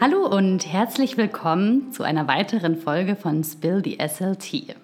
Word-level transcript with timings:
Hallo 0.00 0.26
und 0.26 0.66
herzlich 0.66 1.16
willkommen 1.16 1.92
zu 1.92 2.02
einer 2.02 2.26
weiteren 2.26 2.76
Folge 2.76 3.14
von 3.14 3.44
Spill 3.44 3.80
the 3.84 3.96
SLT. 4.04 4.76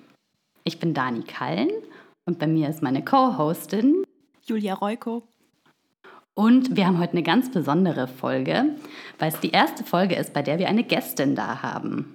Ich 0.62 0.79
bin 0.79 0.94
Dani 0.94 1.24
Kallen 1.24 1.71
und 2.26 2.38
bei 2.38 2.46
mir 2.46 2.69
ist 2.69 2.80
meine 2.80 3.04
Co-Hostin 3.04 4.04
Julia 4.46 4.74
Reuko. 4.74 5.24
Und 6.35 6.76
wir 6.76 6.87
haben 6.87 6.99
heute 6.99 7.12
eine 7.12 7.24
ganz 7.24 7.51
besondere 7.51 8.06
Folge, 8.06 8.76
weil 9.19 9.33
es 9.33 9.40
die 9.40 9.51
erste 9.51 9.83
Folge 9.83 10.15
ist, 10.15 10.33
bei 10.33 10.42
der 10.42 10.60
wir 10.60 10.69
eine 10.69 10.85
Gästin 10.85 11.35
da 11.35 11.61
haben. 11.61 12.15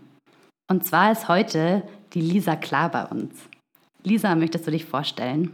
Und 0.70 0.86
zwar 0.86 1.12
ist 1.12 1.28
heute 1.28 1.84
die 2.14 2.22
Lisa 2.22 2.56
klar 2.56 2.90
bei 2.90 3.06
uns. 3.06 3.36
Lisa, 4.04 4.36
möchtest 4.36 4.68
du 4.68 4.72
dich 4.72 4.86
vorstellen? 4.86 5.52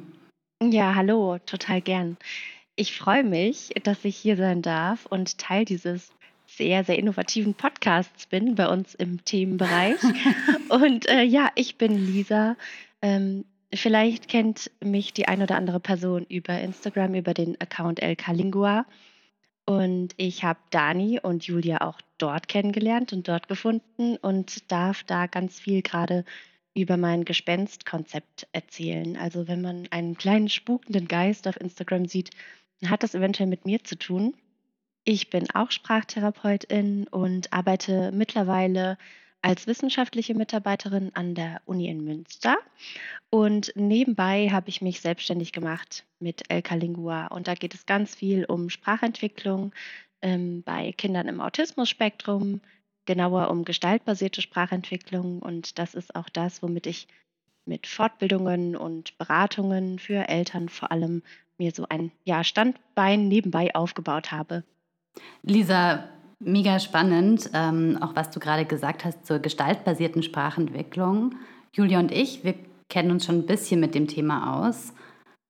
Ja, 0.61 0.93
hallo, 0.93 1.39
total 1.47 1.81
gern. 1.81 2.17
Ich 2.75 2.97
freue 2.97 3.23
mich, 3.23 3.69
dass 3.83 4.05
ich 4.05 4.15
hier 4.15 4.37
sein 4.37 4.61
darf 4.61 5.07
und 5.07 5.39
Teil 5.39 5.65
dieses 5.65 6.11
sehr, 6.57 6.83
sehr 6.83 6.97
innovativen 6.97 7.53
Podcasts 7.53 8.27
bin 8.27 8.55
bei 8.55 8.67
uns 8.67 8.95
im 8.95 9.23
Themenbereich. 9.23 9.99
und 10.69 11.07
äh, 11.07 11.23
ja, 11.23 11.49
ich 11.55 11.77
bin 11.77 11.95
Lisa. 11.95 12.55
Ähm, 13.01 13.45
vielleicht 13.73 14.27
kennt 14.27 14.71
mich 14.83 15.13
die 15.13 15.27
ein 15.27 15.41
oder 15.41 15.55
andere 15.55 15.79
Person 15.79 16.25
über 16.25 16.59
Instagram, 16.59 17.15
über 17.15 17.33
den 17.33 17.59
Account 17.59 18.01
LK 18.01 18.27
Lingua. 18.33 18.85
Und 19.65 20.13
ich 20.17 20.43
habe 20.43 20.59
Dani 20.71 21.19
und 21.21 21.45
Julia 21.45 21.81
auch 21.81 22.01
dort 22.17 22.47
kennengelernt 22.47 23.13
und 23.13 23.27
dort 23.27 23.47
gefunden 23.47 24.17
und 24.17 24.71
darf 24.71 25.03
da 25.03 25.27
ganz 25.27 25.59
viel 25.59 25.81
gerade 25.81 26.25
über 26.73 26.97
mein 26.97 27.25
Gespenstkonzept 27.25 28.47
erzählen. 28.51 29.17
Also 29.17 29.47
wenn 29.47 29.61
man 29.61 29.87
einen 29.91 30.17
kleinen 30.17 30.49
spukenden 30.49 31.07
Geist 31.07 31.47
auf 31.47 31.59
Instagram 31.59 32.05
sieht, 32.05 32.31
hat 32.85 33.03
das 33.03 33.15
eventuell 33.15 33.47
mit 33.47 33.65
mir 33.65 33.83
zu 33.83 33.97
tun. 33.97 34.35
Ich 35.03 35.31
bin 35.31 35.49
auch 35.49 35.71
Sprachtherapeutin 35.71 37.07
und 37.07 37.51
arbeite 37.51 38.11
mittlerweile 38.11 38.99
als 39.41 39.65
wissenschaftliche 39.65 40.35
Mitarbeiterin 40.35 41.09
an 41.15 41.33
der 41.33 41.61
Uni 41.65 41.87
in 41.87 42.03
Münster. 42.03 42.57
Und 43.31 43.71
nebenbei 43.75 44.49
habe 44.51 44.69
ich 44.69 44.81
mich 44.81 45.01
selbstständig 45.01 45.53
gemacht 45.53 46.05
mit 46.19 46.43
Elka 46.49 46.75
Lingua. 46.75 47.27
Und 47.27 47.47
da 47.47 47.55
geht 47.55 47.73
es 47.73 47.87
ganz 47.87 48.13
viel 48.13 48.45
um 48.45 48.69
Sprachentwicklung 48.69 49.73
ähm, 50.21 50.61
bei 50.61 50.91
Kindern 50.91 51.27
im 51.27 51.41
Autismus-Spektrum, 51.41 52.61
genauer 53.05 53.49
um 53.49 53.65
gestaltbasierte 53.65 54.43
Sprachentwicklung. 54.43 55.39
Und 55.39 55.79
das 55.79 55.95
ist 55.95 56.13
auch 56.13 56.29
das, 56.29 56.61
womit 56.61 56.85
ich 56.85 57.07
mit 57.65 57.87
Fortbildungen 57.87 58.75
und 58.75 59.17
Beratungen 59.17 59.97
für 59.97 60.29
Eltern 60.29 60.69
vor 60.69 60.91
allem 60.91 61.23
mir 61.57 61.71
so 61.71 61.87
ein 61.89 62.11
ja, 62.23 62.43
Standbein 62.43 63.27
nebenbei 63.27 63.73
aufgebaut 63.73 64.31
habe. 64.31 64.63
Lisa, 65.43 66.09
mega 66.39 66.79
spannend, 66.79 67.49
ähm, 67.53 67.97
auch 68.01 68.15
was 68.15 68.31
du 68.31 68.39
gerade 68.39 68.65
gesagt 68.65 69.05
hast 69.05 69.25
zur 69.25 69.39
gestaltbasierten 69.39 70.23
Sprachentwicklung. 70.23 71.35
Julia 71.73 71.99
und 71.99 72.11
ich, 72.11 72.43
wir 72.43 72.55
kennen 72.89 73.11
uns 73.11 73.25
schon 73.25 73.39
ein 73.39 73.45
bisschen 73.45 73.79
mit 73.79 73.95
dem 73.95 74.07
Thema 74.07 74.65
aus, 74.65 74.93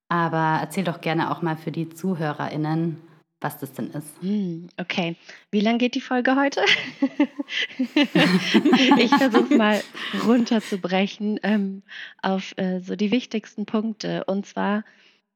aber 0.09 0.59
erzähl 0.61 0.83
doch 0.83 1.01
gerne 1.01 1.31
auch 1.31 1.41
mal 1.41 1.57
für 1.57 1.71
die 1.71 1.89
ZuhörerInnen, 1.89 3.01
was 3.39 3.57
das 3.57 3.73
denn 3.73 3.89
ist. 3.91 4.13
Hm, 4.21 4.69
okay. 4.77 5.15
Wie 5.49 5.61
lang 5.61 5.79
geht 5.79 5.95
die 5.95 6.01
Folge 6.01 6.35
heute? 6.35 6.61
ich 8.99 9.15
versuche 9.15 9.55
mal 9.55 9.81
runterzubrechen 10.27 11.39
ähm, 11.41 11.81
auf 12.21 12.55
äh, 12.57 12.79
so 12.79 12.95
die 12.95 13.11
wichtigsten 13.11 13.65
Punkte. 13.65 14.23
Und 14.25 14.45
zwar 14.45 14.83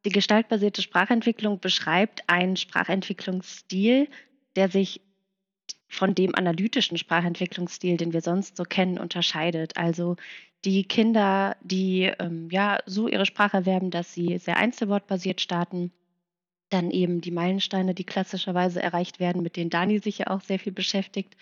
die 0.05 0.11
gestaltbasierte 0.11 0.81
Sprachentwicklung 0.81 1.59
beschreibt 1.59 2.23
einen 2.27 2.55
Sprachentwicklungsstil, 2.55 4.07
der 4.55 4.69
sich 4.69 5.01
von 5.87 6.13
dem 6.13 6.35
analytischen 6.35 6.97
Sprachentwicklungsstil, 6.97 7.97
den 7.97 8.13
wir 8.13 8.21
sonst 8.21 8.57
so 8.57 8.63
kennen, 8.63 8.99
unterscheidet. 8.99 9.77
Also 9.77 10.15
die 10.63 10.83
Kinder, 10.83 11.55
die 11.61 12.11
ähm, 12.19 12.49
ja 12.51 12.79
so 12.85 13.07
ihre 13.07 13.25
Sprache 13.25 13.57
erwerben, 13.57 13.91
dass 13.91 14.13
sie 14.13 14.37
sehr 14.37 14.57
einzelwortbasiert 14.57 15.41
starten, 15.41 15.91
dann 16.69 16.91
eben 16.91 17.21
die 17.21 17.31
Meilensteine, 17.31 17.93
die 17.93 18.03
klassischerweise 18.03 18.81
erreicht 18.81 19.19
werden, 19.19 19.43
mit 19.43 19.55
denen 19.55 19.69
Dani 19.69 19.99
sich 19.99 20.19
ja 20.19 20.27
auch 20.27 20.41
sehr 20.41 20.59
viel 20.59 20.73
beschäftigt. 20.73 21.35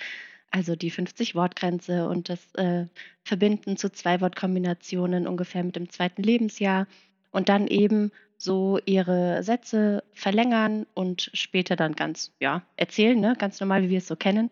Also 0.51 0.75
die 0.75 0.91
50-Wort-Grenze 0.91 2.07
und 2.07 2.29
das 2.29 2.53
äh, 2.55 2.85
Verbinden 3.23 3.75
zu 3.75 3.91
Zwei-Wort-Kombinationen 3.91 5.27
ungefähr 5.27 5.63
mit 5.63 5.75
dem 5.75 5.89
zweiten 5.89 6.21
Lebensjahr. 6.21 6.87
Und 7.31 7.49
dann 7.49 7.67
eben 7.67 8.11
so 8.43 8.77
ihre 8.85 9.41
Sätze 9.41 10.03
verlängern 10.13 10.85
und 10.93 11.29
später 11.33 11.75
dann 11.75 11.93
ganz, 11.93 12.31
ja, 12.39 12.63
erzählen, 12.75 13.19
ne? 13.19 13.35
ganz 13.37 13.59
normal, 13.59 13.83
wie 13.83 13.89
wir 13.89 13.99
es 13.99 14.07
so 14.07 14.15
kennen. 14.15 14.49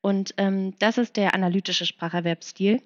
Und 0.00 0.34
ähm, 0.38 0.74
das 0.78 0.98
ist 0.98 1.16
der 1.16 1.34
analytische 1.34 1.86
Spracherwerbsstil. 1.86 2.82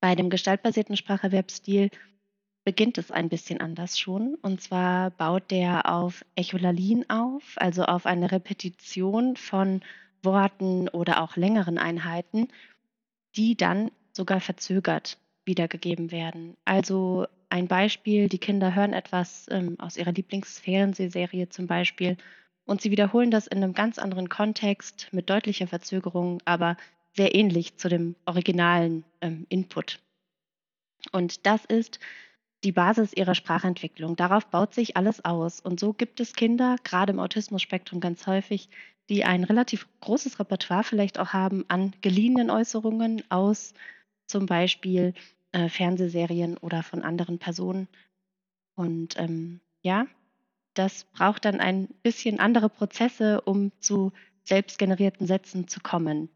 Bei 0.00 0.14
dem 0.14 0.30
gestaltbasierten 0.30 0.96
Spracherwerbsstil 0.96 1.90
beginnt 2.64 2.96
es 2.96 3.10
ein 3.10 3.28
bisschen 3.28 3.60
anders 3.60 3.98
schon. 3.98 4.34
Und 4.36 4.62
zwar 4.62 5.10
baut 5.10 5.50
der 5.50 5.92
auf 5.92 6.24
Echolalien 6.36 7.08
auf, 7.10 7.54
also 7.56 7.84
auf 7.84 8.06
eine 8.06 8.32
Repetition 8.32 9.36
von 9.36 9.82
Worten 10.22 10.88
oder 10.88 11.22
auch 11.22 11.36
längeren 11.36 11.76
Einheiten, 11.76 12.48
die 13.36 13.56
dann 13.56 13.90
sogar 14.12 14.40
verzögert 14.40 15.18
wiedergegeben 15.44 16.10
werden. 16.12 16.56
Also 16.64 17.26
ein 17.50 17.68
Beispiel, 17.68 18.28
die 18.28 18.38
Kinder 18.38 18.74
hören 18.74 18.92
etwas 18.92 19.46
ähm, 19.50 19.78
aus 19.78 19.96
ihrer 19.96 20.12
Lieblingsfernsehserie 20.12 21.48
zum 21.48 21.66
Beispiel 21.66 22.16
und 22.64 22.80
sie 22.80 22.90
wiederholen 22.90 23.30
das 23.30 23.46
in 23.46 23.62
einem 23.62 23.74
ganz 23.74 23.98
anderen 23.98 24.28
Kontext 24.28 25.08
mit 25.12 25.28
deutlicher 25.28 25.66
Verzögerung, 25.66 26.40
aber 26.44 26.76
sehr 27.16 27.34
ähnlich 27.34 27.76
zu 27.76 27.88
dem 27.88 28.14
originalen 28.24 29.04
ähm, 29.20 29.46
Input. 29.48 29.98
Und 31.12 31.46
das 31.46 31.64
ist 31.64 31.98
die 32.62 32.72
Basis 32.72 33.12
ihrer 33.12 33.34
Sprachentwicklung. 33.34 34.16
Darauf 34.16 34.46
baut 34.46 34.74
sich 34.74 34.96
alles 34.96 35.24
aus. 35.24 35.60
Und 35.60 35.80
so 35.80 35.92
gibt 35.92 36.20
es 36.20 36.34
Kinder, 36.34 36.76
gerade 36.84 37.12
im 37.12 37.18
Autismus-Spektrum 37.18 38.00
ganz 38.00 38.26
häufig, 38.26 38.68
die 39.08 39.24
ein 39.24 39.44
relativ 39.44 39.88
großes 40.00 40.38
Repertoire 40.38 40.84
vielleicht 40.84 41.18
auch 41.18 41.32
haben 41.32 41.64
an 41.68 41.92
geliehenen 42.02 42.50
Äußerungen 42.50 43.24
aus 43.30 43.74
zum 44.26 44.46
Beispiel 44.46 45.14
äh, 45.52 45.68
Fernsehserien 45.68 46.56
oder 46.58 46.82
von 46.82 47.02
anderen 47.02 47.38
Personen. 47.38 47.88
Und 48.74 49.18
ähm, 49.18 49.60
ja, 49.82 50.06
das 50.74 51.04
braucht 51.04 51.44
dann 51.44 51.60
ein 51.60 51.88
bisschen 52.02 52.40
andere 52.40 52.68
Prozesse, 52.68 53.40
um 53.42 53.72
zu 53.80 54.12
selbstgenerierten 54.44 55.26
Sätzen 55.26 55.68
zu 55.68 55.80
kommen. 55.80 56.28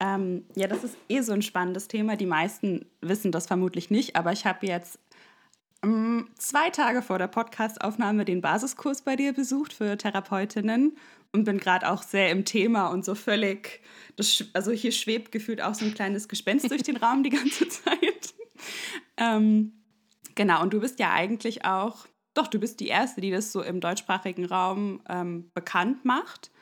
Ähm, 0.00 0.44
ja, 0.54 0.66
das 0.66 0.84
ist 0.84 0.96
eh 1.08 1.20
so 1.20 1.32
ein 1.32 1.42
spannendes 1.42 1.88
Thema. 1.88 2.16
Die 2.16 2.26
meisten 2.26 2.86
wissen 3.00 3.32
das 3.32 3.46
vermutlich 3.46 3.90
nicht, 3.90 4.16
aber 4.16 4.32
ich 4.32 4.44
habe 4.44 4.66
jetzt 4.66 4.98
ähm, 5.82 6.28
zwei 6.36 6.70
Tage 6.70 7.02
vor 7.02 7.18
der 7.18 7.28
Podcastaufnahme 7.28 8.24
den 8.24 8.40
Basiskurs 8.40 9.02
bei 9.02 9.16
dir 9.16 9.32
besucht 9.32 9.72
für 9.72 9.96
Therapeutinnen 9.96 10.96
und 11.34 11.44
bin 11.44 11.58
gerade 11.58 11.90
auch 11.90 12.02
sehr 12.02 12.30
im 12.30 12.44
Thema 12.44 12.86
und 12.86 13.04
so 13.04 13.16
völlig, 13.16 13.82
das, 14.14 14.44
also 14.52 14.70
hier 14.70 14.92
schwebt 14.92 15.32
gefühlt 15.32 15.60
auch 15.60 15.74
so 15.74 15.84
ein 15.84 15.92
kleines 15.92 16.28
Gespenst 16.28 16.70
durch 16.70 16.84
den 16.84 16.96
Raum 16.96 17.24
die 17.24 17.30
ganze 17.30 17.68
Zeit. 17.68 18.34
Ähm, 19.16 19.72
genau, 20.36 20.62
und 20.62 20.72
du 20.72 20.80
bist 20.80 21.00
ja 21.00 21.12
eigentlich 21.12 21.64
auch, 21.64 22.06
doch, 22.34 22.46
du 22.46 22.60
bist 22.60 22.78
die 22.78 22.86
Erste, 22.86 23.20
die 23.20 23.32
das 23.32 23.50
so 23.50 23.62
im 23.62 23.80
deutschsprachigen 23.80 24.44
Raum 24.44 25.02
ähm, 25.08 25.50
bekannt 25.54 26.04
macht. 26.04 26.52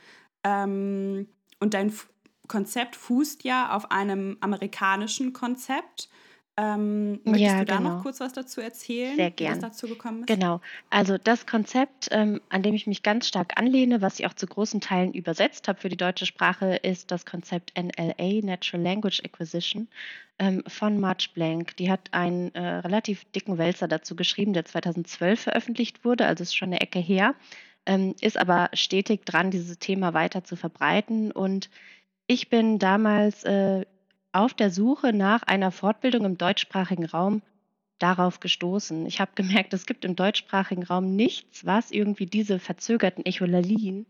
Ähm, 0.43 1.29
und 1.61 1.75
dein 1.75 1.93
Konzept 2.49 2.97
fußt 2.97 3.45
ja 3.45 3.77
auf 3.77 3.91
einem 3.91 4.39
amerikanischen 4.41 5.35
Konzept. 5.35 6.09
Ähm, 6.59 7.13
möchtest 7.25 7.41
ja, 7.41 7.59
du 7.61 7.65
da 7.65 7.77
genau. 7.79 7.95
noch 7.95 8.03
kurz 8.03 8.21
was 8.21 8.35
dazu 8.35 8.61
erzählen, 8.61 9.17
Sehr 9.17 9.31
gern. 9.31 9.57
wie 9.57 9.61
das 9.61 9.71
dazu 9.71 9.89
gekommen 9.89 10.21
ist? 10.21 10.27
Genau. 10.27 10.61
Also 10.91 11.17
das 11.17 11.47
Konzept, 11.47 12.09
ähm, 12.11 12.43
an 12.51 12.63
dem 12.63 12.75
ich 12.75 12.87
mich 12.87 13.03
ganz 13.03 13.27
stark 13.27 13.59
anlehne, 13.59 14.03
was 14.03 14.21
ich 14.21 14.27
auch 14.27 14.35
zu 14.35 14.47
großen 14.47 14.83
Teilen 14.83 15.15
übersetzt 15.15 15.67
habe 15.69 15.81
für 15.81 15.89
die 15.89 15.97
deutsche 15.97 16.27
Sprache, 16.27 16.77
ist 16.77 17.11
das 17.11 17.25
Konzept 17.25 17.73
NLA, 17.75 18.45
Natural 18.45 18.85
Language 18.85 19.23
Acquisition, 19.25 19.89
ähm, 20.39 20.63
von 20.67 21.01
Marge 21.01 21.29
Blank. 21.33 21.75
Die 21.79 21.91
hat 21.91 22.13
einen 22.13 22.55
äh, 22.55 22.61
relativ 22.61 23.25
dicken 23.33 23.57
Wälzer 23.57 23.89
dazu 23.89 24.15
geschrieben, 24.15 24.53
der 24.53 24.67
2012 24.67 25.41
veröffentlicht 25.41 26.05
wurde, 26.05 26.27
also 26.27 26.43
ist 26.43 26.55
schon 26.55 26.69
eine 26.69 26.83
Ecke 26.83 26.99
her, 26.99 27.35
ähm, 27.87 28.15
ist 28.21 28.37
aber 28.37 28.69
stetig 28.75 29.25
dran, 29.25 29.51
dieses 29.51 29.79
Thema 29.79 30.13
weiter 30.13 30.45
zu 30.45 30.57
verbreiten 30.57 31.33
und 31.33 31.71
ich 32.27 32.49
bin 32.49 32.79
damals 32.79 33.45
äh, 33.45 33.85
auf 34.33 34.55
der 34.55 34.71
Suche 34.71 35.13
nach 35.13 35.43
einer 35.43 35.71
Fortbildung 35.71 36.25
im 36.25 36.39
deutschsprachigen 36.39 37.07
Raum 37.07 37.43
darauf 37.99 38.41
gestoßen. 38.41 39.07
Ich 39.07 39.21
habe 39.21 39.33
gemerkt, 39.35 39.73
es 39.75 39.87
gibt 39.87 40.05
im 40.05 40.17
deutschsprachigen 40.17 40.83
Raum 40.83 41.15
nichts, 41.15 41.65
was 41.65 41.91
irgendwie 41.91 42.27
diese 42.27 42.59
verzögerten 42.59 43.25
Echolalien, 43.25 44.07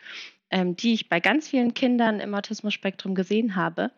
ähm, 0.51 0.77
die 0.77 0.95
ich 0.95 1.09
bei 1.09 1.21
ganz 1.21 1.49
vielen 1.49 1.75
Kindern 1.75 2.21
im 2.21 2.35
Autismus-Spektrum 2.35 3.15
gesehen 3.15 3.55
habe, 3.57 3.91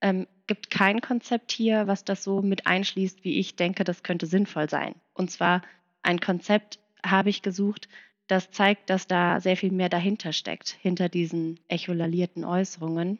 ähm, 0.00 0.26
gibt 0.46 0.70
kein 0.70 1.00
Konzept 1.00 1.52
hier, 1.52 1.86
was 1.86 2.04
das 2.04 2.22
so 2.22 2.42
mit 2.42 2.66
einschließt, 2.66 3.24
wie 3.24 3.38
ich 3.38 3.56
denke, 3.56 3.84
das 3.84 4.02
könnte 4.02 4.26
sinnvoll 4.26 4.68
sein. 4.68 4.94
Und 5.14 5.30
zwar 5.30 5.62
ein 6.02 6.20
Konzept 6.20 6.78
habe 7.04 7.30
ich 7.30 7.42
gesucht, 7.42 7.88
das 8.26 8.50
zeigt, 8.50 8.90
dass 8.90 9.06
da 9.06 9.40
sehr 9.40 9.56
viel 9.56 9.72
mehr 9.72 9.88
dahinter 9.88 10.32
steckt, 10.32 10.70
hinter 10.80 11.08
diesen 11.08 11.60
echolalierten 11.68 12.44
Äußerungen 12.44 13.18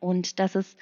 und 0.00 0.38
dass 0.38 0.54
es 0.54 0.76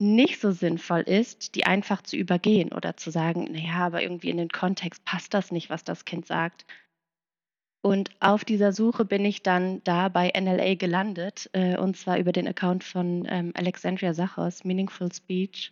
nicht 0.00 0.40
so 0.40 0.50
sinnvoll 0.50 1.02
ist, 1.02 1.54
die 1.54 1.66
einfach 1.66 2.02
zu 2.02 2.16
übergehen 2.16 2.72
oder 2.72 2.96
zu 2.96 3.10
sagen, 3.10 3.44
naja, 3.52 3.86
aber 3.86 4.02
irgendwie 4.02 4.30
in 4.30 4.38
den 4.38 4.48
Kontext 4.48 5.04
passt 5.04 5.34
das 5.34 5.52
nicht, 5.52 5.68
was 5.68 5.84
das 5.84 6.06
Kind 6.06 6.26
sagt. 6.26 6.64
Und 7.82 8.10
auf 8.20 8.44
dieser 8.44 8.72
Suche 8.72 9.04
bin 9.04 9.24
ich 9.24 9.42
dann 9.42 9.82
da 9.84 10.08
bei 10.08 10.32
NLA 10.34 10.74
gelandet, 10.74 11.50
äh, 11.52 11.76
und 11.76 11.96
zwar 11.96 12.18
über 12.18 12.32
den 12.32 12.48
Account 12.48 12.82
von 12.84 13.26
ähm, 13.28 13.52
Alexandria 13.54 14.14
Sachos, 14.14 14.64
Meaningful 14.64 15.12
Speech, 15.12 15.70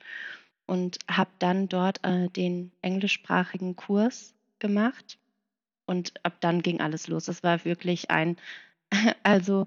und 0.67 0.99
habe 1.11 1.31
dann 1.39 1.69
dort 1.69 2.05
äh, 2.05 2.29
den 2.29 2.73
englischsprachigen 2.83 3.77
Kurs 3.77 4.35
gemacht. 4.59 5.19
Und 5.87 6.13
ab 6.23 6.37
dann 6.41 6.61
ging 6.61 6.81
alles 6.81 7.09
los. 7.09 7.29
Es 7.29 7.43
war 7.43 7.65
wirklich 7.65 8.11
ein, 8.11 8.37
also 9.23 9.67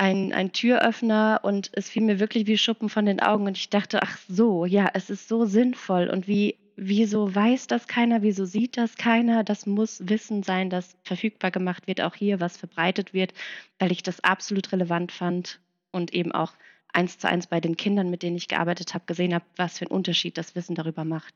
ein, 0.00 0.32
ein 0.32 0.52
Türöffner 0.52 1.40
und 1.42 1.70
es 1.74 1.90
fiel 1.90 2.02
mir 2.02 2.18
wirklich 2.18 2.46
wie 2.46 2.56
Schuppen 2.56 2.88
von 2.88 3.04
den 3.04 3.20
Augen 3.20 3.46
und 3.46 3.58
ich 3.58 3.68
dachte, 3.68 4.02
ach 4.02 4.16
so, 4.28 4.64
ja, 4.64 4.88
es 4.94 5.10
ist 5.10 5.28
so 5.28 5.44
sinnvoll 5.44 6.08
und 6.08 6.26
wie, 6.26 6.56
wieso 6.74 7.34
weiß 7.34 7.66
das 7.66 7.86
keiner, 7.86 8.22
wieso 8.22 8.46
sieht 8.46 8.78
das 8.78 8.96
keiner? 8.96 9.44
Das 9.44 9.66
muss 9.66 10.00
Wissen 10.08 10.42
sein, 10.42 10.70
das 10.70 10.96
verfügbar 11.04 11.50
gemacht 11.50 11.86
wird, 11.86 12.00
auch 12.00 12.14
hier, 12.14 12.40
was 12.40 12.56
verbreitet 12.56 13.12
wird, 13.12 13.34
weil 13.78 13.92
ich 13.92 14.02
das 14.02 14.24
absolut 14.24 14.72
relevant 14.72 15.12
fand 15.12 15.60
und 15.92 16.14
eben 16.14 16.32
auch 16.32 16.54
eins 16.94 17.18
zu 17.18 17.28
eins 17.28 17.46
bei 17.46 17.60
den 17.60 17.76
Kindern, 17.76 18.08
mit 18.08 18.22
denen 18.22 18.38
ich 18.38 18.48
gearbeitet 18.48 18.94
habe, 18.94 19.04
gesehen 19.04 19.34
habe, 19.34 19.44
was 19.56 19.76
für 19.76 19.84
einen 19.84 19.94
Unterschied 19.94 20.38
das 20.38 20.54
Wissen 20.54 20.74
darüber 20.74 21.04
macht. 21.04 21.34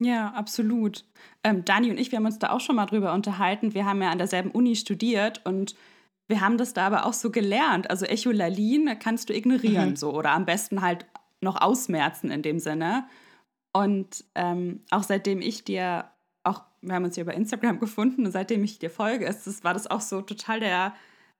Ja, 0.00 0.32
absolut. 0.32 1.06
Ähm, 1.42 1.64
Dani 1.64 1.90
und 1.90 1.98
ich, 1.98 2.12
wir 2.12 2.18
haben 2.18 2.26
uns 2.26 2.38
da 2.38 2.50
auch 2.50 2.60
schon 2.60 2.76
mal 2.76 2.84
drüber 2.84 3.14
unterhalten. 3.14 3.72
Wir 3.72 3.86
haben 3.86 4.02
ja 4.02 4.10
an 4.10 4.18
derselben 4.18 4.50
Uni 4.50 4.76
studiert 4.76 5.40
und 5.46 5.74
wir 6.28 6.40
haben 6.40 6.58
das 6.58 6.74
da 6.74 6.86
aber 6.86 7.06
auch 7.06 7.12
so 7.12 7.30
gelernt. 7.30 7.90
Also 7.90 8.04
Echolalin 8.06 8.98
kannst 8.98 9.28
du 9.28 9.34
ignorieren 9.34 9.90
mhm. 9.90 9.96
so 9.96 10.12
oder 10.12 10.30
am 10.32 10.44
besten 10.44 10.82
halt 10.82 11.06
noch 11.40 11.60
ausmerzen 11.60 12.30
in 12.30 12.42
dem 12.42 12.58
Sinne. 12.58 13.06
Und 13.72 14.24
ähm, 14.34 14.80
auch 14.90 15.02
seitdem 15.02 15.40
ich 15.40 15.64
dir, 15.64 16.10
auch 16.44 16.62
wir 16.80 16.94
haben 16.94 17.04
uns 17.04 17.14
hier 17.14 17.22
über 17.22 17.34
Instagram 17.34 17.78
gefunden 17.78 18.26
und 18.26 18.32
seitdem 18.32 18.64
ich 18.64 18.78
dir 18.78 18.90
folge, 18.90 19.26
ist 19.26 19.46
das, 19.46 19.64
war 19.64 19.74
das 19.74 19.86
auch 19.86 20.00
so 20.00 20.22
total 20.22 20.60
der 20.60 20.94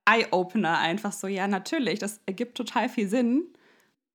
Eye-Opener 0.08 0.78
einfach 0.78 1.12
so, 1.12 1.26
ja 1.26 1.48
natürlich, 1.48 1.98
das 1.98 2.20
ergibt 2.26 2.56
total 2.56 2.88
viel 2.88 3.08
Sinn. 3.08 3.44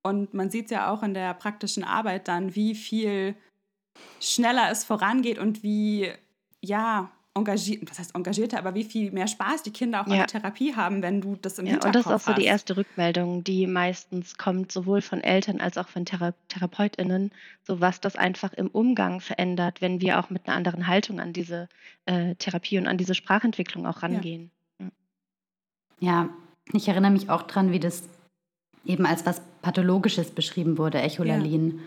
Und 0.02 0.34
man 0.34 0.50
sieht 0.50 0.70
ja 0.70 0.90
auch 0.90 1.02
in 1.02 1.14
der 1.14 1.34
praktischen 1.34 1.84
Arbeit 1.84 2.28
dann, 2.28 2.54
wie 2.54 2.74
viel 2.74 3.36
schneller 4.20 4.70
es 4.70 4.84
vorangeht 4.84 5.38
und 5.38 5.62
wie, 5.62 6.10
ja, 6.60 7.10
engagiert, 7.34 7.90
was 7.90 7.98
heißt 7.98 8.14
engagierter, 8.14 8.58
aber 8.58 8.74
wie 8.74 8.84
viel 8.84 9.10
mehr 9.10 9.26
Spaß 9.26 9.62
die 9.62 9.70
Kinder 9.70 10.02
auch 10.02 10.06
ja. 10.06 10.12
an 10.12 10.18
der 10.18 10.26
Therapie 10.26 10.74
haben, 10.74 11.02
wenn 11.02 11.20
du 11.20 11.36
das 11.40 11.58
im 11.58 11.66
ja, 11.66 11.72
Hinterkopf 11.72 11.94
hast. 11.94 12.06
Und 12.06 12.12
das 12.12 12.22
ist 12.22 12.28
auch 12.28 12.34
so 12.34 12.40
die 12.40 12.46
erste 12.46 12.76
Rückmeldung, 12.76 13.44
die 13.44 13.66
meistens 13.66 14.36
kommt, 14.36 14.70
sowohl 14.70 15.00
von 15.00 15.22
Eltern 15.22 15.60
als 15.60 15.78
auch 15.78 15.88
von 15.88 16.04
Thera 16.04 16.34
TherapeutInnen, 16.48 17.30
so 17.66 17.80
was 17.80 18.00
das 18.00 18.16
einfach 18.16 18.52
im 18.52 18.68
Umgang 18.68 19.20
verändert, 19.20 19.80
wenn 19.80 20.00
wir 20.00 20.20
auch 20.20 20.30
mit 20.30 20.46
einer 20.46 20.56
anderen 20.56 20.86
Haltung 20.86 21.20
an 21.20 21.32
diese 21.32 21.68
äh, 22.06 22.34
Therapie 22.34 22.78
und 22.78 22.86
an 22.86 22.98
diese 22.98 23.14
Sprachentwicklung 23.14 23.86
auch 23.86 24.02
rangehen. 24.02 24.50
Ja. 24.78 24.86
ja, 26.00 26.28
ich 26.72 26.88
erinnere 26.88 27.12
mich 27.12 27.30
auch 27.30 27.42
dran, 27.42 27.72
wie 27.72 27.80
das 27.80 28.02
eben 28.84 29.06
als 29.06 29.24
was 29.24 29.40
Pathologisches 29.62 30.30
beschrieben 30.30 30.76
wurde, 30.76 31.00
Echolalin. 31.00 31.80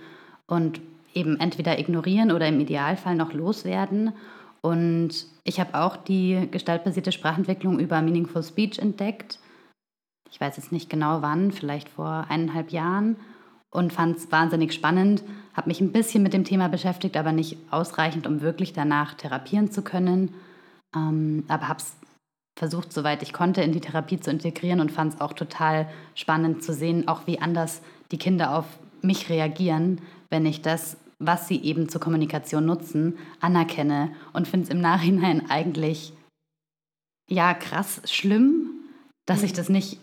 Und 0.47 0.79
eben 1.15 1.39
entweder 1.39 1.79
ignorieren 1.79 2.31
oder 2.31 2.47
im 2.47 2.59
Idealfall 2.59 3.15
noch 3.15 3.33
loswerden. 3.33 4.13
Und 4.65 5.27
ich 5.43 5.59
habe 5.59 5.79
auch 5.79 5.95
die 5.95 6.47
gestaltbasierte 6.49 7.11
Sprachentwicklung 7.11 7.77
über 7.77 8.01
Meaningful 8.01 8.41
Speech 8.41 8.79
entdeckt. 8.79 9.37
Ich 10.31 10.41
weiß 10.41 10.57
jetzt 10.57 10.71
nicht 10.71 10.89
genau 10.89 11.21
wann, 11.21 11.51
vielleicht 11.51 11.87
vor 11.87 12.25
eineinhalb 12.29 12.71
Jahren 12.71 13.15
und 13.69 13.93
fand 13.93 14.17
es 14.17 14.31
wahnsinnig 14.31 14.73
spannend, 14.73 15.23
habe 15.53 15.69
mich 15.69 15.81
ein 15.81 15.91
bisschen 15.91 16.23
mit 16.23 16.33
dem 16.33 16.45
Thema 16.45 16.67
beschäftigt, 16.67 17.15
aber 17.15 17.31
nicht 17.31 17.59
ausreichend, 17.69 18.25
um 18.25 18.41
wirklich 18.41 18.73
danach 18.73 19.13
therapieren 19.13 19.69
zu 19.69 19.83
können. 19.83 20.33
Ähm, 20.95 21.43
aber 21.47 21.67
habe 21.67 21.81
es 21.81 21.95
versucht, 22.57 22.91
soweit 22.91 23.21
ich 23.21 23.33
konnte, 23.33 23.61
in 23.61 23.71
die 23.71 23.81
Therapie 23.81 24.19
zu 24.19 24.31
integrieren 24.31 24.79
und 24.79 24.91
fand 24.91 25.13
es 25.13 25.21
auch 25.21 25.33
total 25.33 25.87
spannend 26.15 26.63
zu 26.63 26.73
sehen, 26.73 27.07
auch 27.07 27.27
wie 27.27 27.39
anders 27.39 27.83
die 28.11 28.17
Kinder 28.17 28.57
auf 28.57 28.65
mich 29.03 29.29
reagieren, 29.29 30.01
wenn 30.31 30.47
ich 30.47 30.63
das 30.63 30.97
was 31.19 31.47
sie 31.47 31.61
eben 31.63 31.89
zur 31.89 32.01
Kommunikation 32.01 32.65
nutzen, 32.65 33.17
anerkenne 33.39 34.13
und 34.33 34.47
finde 34.47 34.65
es 34.65 34.69
im 34.69 34.81
Nachhinein 34.81 35.49
eigentlich 35.49 36.13
ja 37.29 37.53
krass 37.53 38.01
schlimm, 38.05 38.71
dass 39.25 39.43
ich 39.43 39.53
mhm. 39.53 39.55
das 39.55 39.69
nicht 39.69 39.99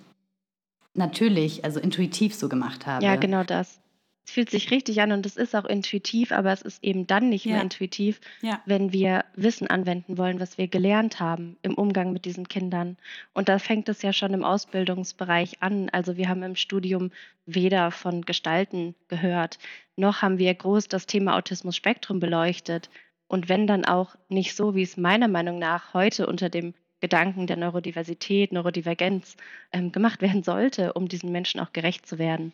natürlich, 0.94 1.64
also 1.64 1.80
intuitiv 1.80 2.34
so 2.34 2.48
gemacht 2.48 2.86
habe. 2.86 3.04
Ja, 3.04 3.16
genau 3.16 3.44
das. 3.44 3.81
Es 4.24 4.32
fühlt 4.32 4.50
sich 4.50 4.70
richtig 4.70 5.00
an 5.00 5.12
und 5.12 5.26
es 5.26 5.36
ist 5.36 5.54
auch 5.56 5.64
intuitiv, 5.64 6.30
aber 6.30 6.52
es 6.52 6.62
ist 6.62 6.82
eben 6.84 7.06
dann 7.06 7.28
nicht 7.28 7.44
ja. 7.44 7.54
mehr 7.54 7.62
intuitiv, 7.62 8.20
ja. 8.40 8.62
wenn 8.66 8.92
wir 8.92 9.24
Wissen 9.34 9.66
anwenden 9.66 10.16
wollen, 10.16 10.38
was 10.38 10.58
wir 10.58 10.68
gelernt 10.68 11.18
haben 11.18 11.56
im 11.62 11.74
Umgang 11.74 12.12
mit 12.12 12.24
diesen 12.24 12.48
Kindern. 12.48 12.96
Und 13.34 13.48
da 13.48 13.58
fängt 13.58 13.88
es 13.88 14.02
ja 14.02 14.12
schon 14.12 14.32
im 14.32 14.44
Ausbildungsbereich 14.44 15.60
an. 15.60 15.88
Also 15.90 16.16
wir 16.16 16.28
haben 16.28 16.42
im 16.44 16.56
Studium 16.56 17.10
weder 17.46 17.90
von 17.90 18.22
Gestalten 18.22 18.94
gehört, 19.08 19.58
noch 19.96 20.22
haben 20.22 20.38
wir 20.38 20.54
groß 20.54 20.88
das 20.88 21.06
Thema 21.06 21.36
Autismus-Spektrum 21.36 22.20
beleuchtet. 22.20 22.90
Und 23.26 23.48
wenn 23.48 23.66
dann 23.66 23.84
auch 23.84 24.14
nicht 24.28 24.54
so, 24.54 24.74
wie 24.74 24.82
es 24.82 24.96
meiner 24.96 25.28
Meinung 25.28 25.58
nach 25.58 25.94
heute 25.94 26.26
unter 26.26 26.48
dem 26.48 26.74
Gedanken 27.00 27.48
der 27.48 27.56
Neurodiversität, 27.56 28.52
Neurodivergenz 28.52 29.36
ähm, 29.72 29.90
gemacht 29.90 30.22
werden 30.22 30.44
sollte, 30.44 30.92
um 30.92 31.08
diesen 31.08 31.32
Menschen 31.32 31.60
auch 31.60 31.72
gerecht 31.72 32.06
zu 32.06 32.18
werden. 32.18 32.52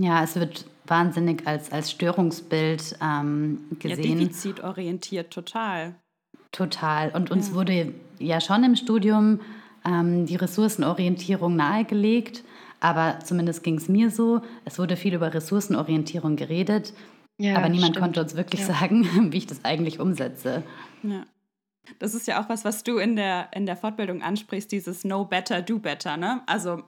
Ja, 0.00 0.24
es 0.24 0.34
wird 0.36 0.64
wahnsinnig 0.86 1.46
als, 1.46 1.70
als 1.72 1.90
Störungsbild 1.90 2.96
ähm, 3.02 3.60
gesehen. 3.78 4.18
Ja, 4.18 4.24
defizitorientiert, 4.24 5.30
total. 5.30 5.94
Total. 6.52 7.10
Und 7.10 7.30
uns 7.30 7.48
ja. 7.50 7.54
wurde 7.54 7.94
ja 8.18 8.40
schon 8.40 8.64
im 8.64 8.76
Studium 8.76 9.40
ähm, 9.84 10.24
die 10.24 10.36
Ressourcenorientierung 10.36 11.54
nahegelegt, 11.54 12.42
aber 12.80 13.18
zumindest 13.22 13.62
ging 13.62 13.76
es 13.76 13.88
mir 13.88 14.10
so. 14.10 14.40
Es 14.64 14.78
wurde 14.78 14.96
viel 14.96 15.12
über 15.12 15.34
Ressourcenorientierung 15.34 16.36
geredet, 16.36 16.94
ja, 17.36 17.56
aber 17.56 17.68
niemand 17.68 17.96
stimmt. 17.96 18.04
konnte 18.04 18.22
uns 18.22 18.36
wirklich 18.36 18.62
ja. 18.62 18.68
sagen, 18.68 19.06
wie 19.32 19.36
ich 19.36 19.46
das 19.46 19.66
eigentlich 19.66 20.00
umsetze. 20.00 20.62
Ja. 21.02 21.26
Das 21.98 22.14
ist 22.14 22.26
ja 22.26 22.42
auch 22.42 22.48
was, 22.48 22.64
was 22.64 22.84
du 22.84 22.96
in 22.96 23.16
der, 23.16 23.48
in 23.54 23.66
der 23.66 23.76
Fortbildung 23.76 24.22
ansprichst, 24.22 24.72
dieses 24.72 25.02
Know 25.02 25.26
Better, 25.26 25.60
Do 25.60 25.78
Better. 25.78 26.16
Ne? 26.16 26.40
Also 26.46 26.84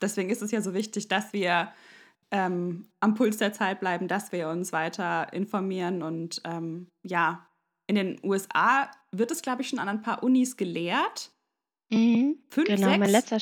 deswegen 0.00 0.30
ist 0.30 0.42
es 0.42 0.52
ja 0.52 0.60
so 0.60 0.74
wichtig, 0.74 1.08
dass 1.08 1.32
wir 1.32 1.72
ähm, 2.30 2.86
am 3.00 3.14
Puls 3.14 3.38
der 3.38 3.52
Zeit 3.52 3.80
bleiben, 3.80 4.08
dass 4.08 4.32
wir 4.32 4.48
uns 4.48 4.72
weiter 4.72 5.32
informieren. 5.32 6.02
Und 6.02 6.40
ähm, 6.44 6.88
ja, 7.02 7.46
in 7.86 7.96
den 7.96 8.20
USA 8.22 8.90
wird 9.12 9.30
es, 9.30 9.42
glaube 9.42 9.62
ich, 9.62 9.68
schon 9.68 9.78
an 9.78 9.88
ein 9.88 10.02
paar 10.02 10.22
Unis 10.22 10.56
gelehrt. 10.56 11.32
Mhm, 11.90 12.36
Fünf, 12.48 12.68
genau, 12.68 12.88
sechs? 12.88 12.98
Mein 13.00 13.10
letzter, 13.10 13.38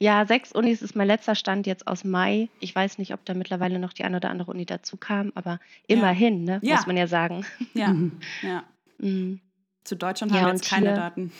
ja, 0.00 0.26
sechs 0.26 0.50
Unis 0.50 0.82
ist 0.82 0.96
mein 0.96 1.06
letzter 1.06 1.36
Stand 1.36 1.66
jetzt 1.66 1.86
aus 1.86 2.02
Mai. 2.02 2.48
Ich 2.58 2.74
weiß 2.74 2.98
nicht, 2.98 3.14
ob 3.14 3.24
da 3.24 3.34
mittlerweile 3.34 3.78
noch 3.78 3.92
die 3.92 4.02
eine 4.02 4.16
oder 4.16 4.30
andere 4.30 4.50
Uni 4.50 4.66
dazu 4.66 4.96
kam, 4.96 5.30
aber 5.36 5.60
immerhin, 5.86 6.46
ja. 6.46 6.58
Ne, 6.58 6.60
ja. 6.66 6.76
muss 6.76 6.86
man 6.86 6.96
ja 6.96 7.06
sagen. 7.06 7.46
Ja, 7.72 7.94
ja. 8.42 8.64
Mhm. 8.98 9.40
Zu 9.84 9.96
Deutschland 9.96 10.32
haben 10.32 10.44
wir 10.44 10.52
jetzt 10.52 10.68
keine 10.68 10.88
hier, 10.88 10.96
Daten. 10.96 11.32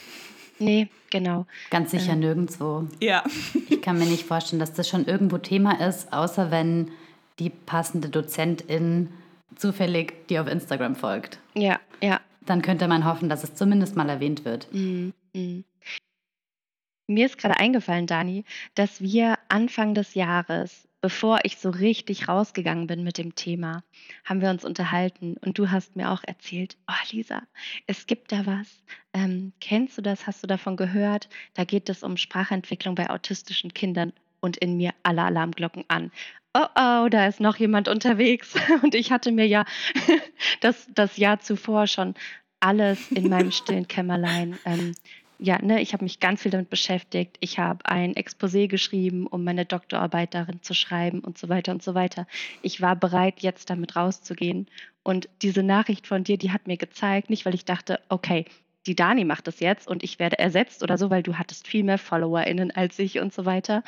Nee, 0.59 0.89
genau. 1.11 1.47
Ganz 1.71 1.91
sicher 1.91 2.13
äh, 2.13 2.17
nirgendwo. 2.17 2.87
Ja. 3.01 3.25
ich 3.69 3.83
kann 3.83 3.99
mir 3.99 4.07
nicht 4.07 4.25
vorstellen, 4.25 4.61
dass 4.61 4.73
das 4.73 4.89
schon 4.89 5.07
irgendwo 5.07 5.39
Thema 5.39 5.81
ist, 5.87 6.13
außer 6.13 6.51
wenn 6.51 6.91
die 7.39 7.51
passende 7.51 8.09
Dozentin 8.09 9.09
zufällig 9.57 10.27
dir 10.29 10.43
auf 10.43 10.49
Instagram 10.49 10.97
folgt. 10.97 11.39
Ja, 11.55 11.81
ja. 12.03 12.21
Dann 12.47 12.63
könnte 12.63 12.89
man 12.89 13.05
hoffen, 13.05 13.29
dass 13.29 13.43
es 13.43 13.55
zumindest 13.55 13.97
mal 13.97 14.09
erwähnt 14.09 14.45
wird. 14.45 14.73
Mhm. 14.73 15.13
Mhm. 15.35 15.65
Mir 17.07 17.27
ist 17.27 17.39
gerade 17.39 17.59
eingefallen, 17.59 18.07
Dani, 18.07 18.45
dass 18.75 19.01
wir 19.01 19.39
Anfang 19.49 19.95
des 19.95 20.15
Jahres, 20.15 20.89
bevor 21.05 21.41
ich 21.43 21.59
so 21.59 21.69
richtig 21.69 22.29
rausgegangen 22.29 22.87
bin 22.87 23.05
mit 23.05 23.19
dem 23.19 23.35
Thema, 23.35 23.85
haben 24.25 24.41
wir 24.41 24.49
uns 24.49 24.65
unterhalten 24.65 25.37
und 25.43 25.59
du 25.59 25.71
hast 25.71 25.97
mir 25.97 26.11
auch 26.11 26.23
erzählt, 26.27 26.79
oh 26.89 26.95
Lisa, 27.11 27.43
es 27.87 28.07
gibt 28.07 28.33
da 28.33 28.47
was. 28.47 28.83
Ähm, 29.13 29.53
kennst 29.61 29.99
du 29.99 30.01
das? 30.01 30.27
Hast 30.27 30.43
du 30.43 30.47
davon 30.47 30.79
gehört? 30.79 31.29
Da 31.53 31.65
geht 31.65 31.91
es 31.91 32.03
um 32.03 32.17
Sprachentwicklung 32.17 32.95
bei 32.95 33.11
autistischen 33.11 33.75
Kindern 33.75 34.15
und 34.41 34.57
in 34.57 34.79
mir 34.79 34.95
alle 35.03 35.25
Alarmglocken 35.25 35.85
an. 35.89 36.11
Oh 36.55 36.69
oh, 36.75 37.09
da 37.11 37.27
ist 37.27 37.39
noch 37.39 37.57
jemand 37.57 37.89
unterwegs. 37.89 38.55
Und 38.83 38.95
ich 38.95 39.13
hatte 39.13 39.31
mir 39.31 39.47
ja 39.47 39.67
das, 40.63 40.89
das 40.95 41.19
Jahr 41.19 41.39
zuvor 41.41 41.87
schon 41.87 42.15
alles 42.61 43.11
in 43.11 43.29
meinem 43.29 43.53
stillen 43.53 43.89
Kämmerlein 43.89 44.59
ähm, 44.65 44.95
ja, 45.45 45.61
ne, 45.61 45.83
ich 45.83 45.93
habe 45.93 46.05
mich 46.05 46.21
ganz 46.21 46.43
viel 46.43 46.51
damit 46.51 46.71
beschäftigt. 46.71 47.37
Ich 47.41 47.59
habe 47.59 47.85
ein 47.85 48.15
Exposé 48.15 48.67
geschrieben, 48.67 49.27
um 49.27 49.45
meine 49.45 49.67
Doktorarbeit 49.67 50.33
darin 50.33 50.63
zu 50.63 50.73
schreiben 50.73 51.21
und 51.21 51.37
so 51.37 51.51
weiter 51.51 51.73
und 51.73 51.83
so 51.83 51.95
weiter. 51.95 52.27
Ich 52.63 52.81
war 52.81 52.97
bereit, 52.97 53.41
jetzt 53.41 53.69
damit 53.69 53.95
rauszugehen. 53.95 54.69
Und 55.03 55.29
diese 55.43 55.63
Nachricht 55.63 56.07
von 56.07 56.25
dir, 56.25 56.39
die 56.39 56.51
hat 56.51 56.67
mir 56.67 56.79
gezeigt, 56.79 57.29
nicht 57.29 57.45
weil 57.45 57.55
ich 57.55 57.67
dachte, 57.67 58.01
okay, 58.09 58.47
die 58.87 58.97
Dani 58.97 59.25
macht 59.25 59.47
das 59.47 59.61
jetzt 59.61 59.87
und 59.87 60.03
ich 60.03 60.19
werde 60.19 60.39
ersetzt 60.39 60.83
oder 60.83 60.97
so, 60.97 61.11
weil 61.11 61.23
du 61.23 61.35
hattest 61.39 61.67
viel 61.69 61.85
mehr 61.85 61.99
FollowerInnen 61.99 62.71
als 62.71 62.99
ich 62.99 63.19
und 63.21 63.33
so 63.35 63.45
weiter. 63.45 63.83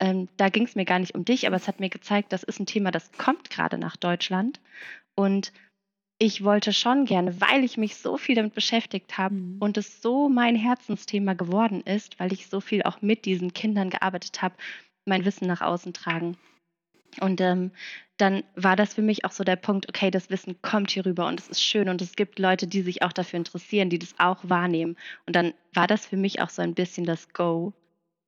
ähm, 0.00 0.28
da 0.36 0.48
ging 0.50 0.64
es 0.64 0.74
mir 0.74 0.84
gar 0.84 0.98
nicht 0.98 1.14
um 1.14 1.24
dich, 1.24 1.46
aber 1.46 1.56
es 1.56 1.68
hat 1.68 1.80
mir 1.80 1.88
gezeigt, 1.88 2.32
das 2.32 2.42
ist 2.42 2.60
ein 2.60 2.66
Thema, 2.66 2.90
das 2.90 3.12
kommt 3.12 3.50
gerade 3.50 3.78
nach 3.78 3.96
Deutschland. 3.96 4.60
Und 5.14 5.52
ich 6.18 6.44
wollte 6.44 6.72
schon 6.72 7.04
gerne, 7.04 7.40
weil 7.40 7.62
ich 7.62 7.76
mich 7.76 7.96
so 7.96 8.16
viel 8.16 8.34
damit 8.34 8.54
beschäftigt 8.54 9.18
habe 9.18 9.34
mhm. 9.34 9.56
und 9.60 9.76
es 9.76 10.00
so 10.00 10.28
mein 10.28 10.56
Herzensthema 10.56 11.34
geworden 11.34 11.82
ist, 11.82 12.18
weil 12.18 12.32
ich 12.32 12.48
so 12.48 12.60
viel 12.60 12.82
auch 12.82 13.02
mit 13.02 13.24
diesen 13.24 13.52
Kindern 13.52 13.90
gearbeitet 13.90 14.40
habe, 14.42 14.54
mein 15.04 15.24
Wissen 15.24 15.46
nach 15.46 15.60
außen 15.60 15.92
tragen. 15.92 16.36
Und 17.20 17.40
ähm, 17.40 17.70
dann 18.18 18.44
war 18.54 18.76
das 18.76 18.94
für 18.94 19.02
mich 19.02 19.24
auch 19.24 19.30
so 19.30 19.44
der 19.44 19.56
Punkt, 19.56 19.88
okay, 19.88 20.10
das 20.10 20.30
Wissen 20.30 20.60
kommt 20.62 20.90
hier 20.90 21.04
rüber 21.04 21.26
und 21.26 21.38
es 21.40 21.48
ist 21.48 21.62
schön 21.62 21.88
und 21.88 22.00
es 22.00 22.16
gibt 22.16 22.38
Leute, 22.38 22.66
die 22.66 22.82
sich 22.82 23.02
auch 23.02 23.12
dafür 23.12 23.38
interessieren, 23.38 23.90
die 23.90 23.98
das 23.98 24.14
auch 24.18 24.38
wahrnehmen. 24.42 24.96
Und 25.26 25.36
dann 25.36 25.52
war 25.74 25.86
das 25.86 26.06
für 26.06 26.16
mich 26.16 26.40
auch 26.40 26.48
so 26.48 26.62
ein 26.62 26.74
bisschen 26.74 27.04
das 27.04 27.32
Go, 27.32 27.72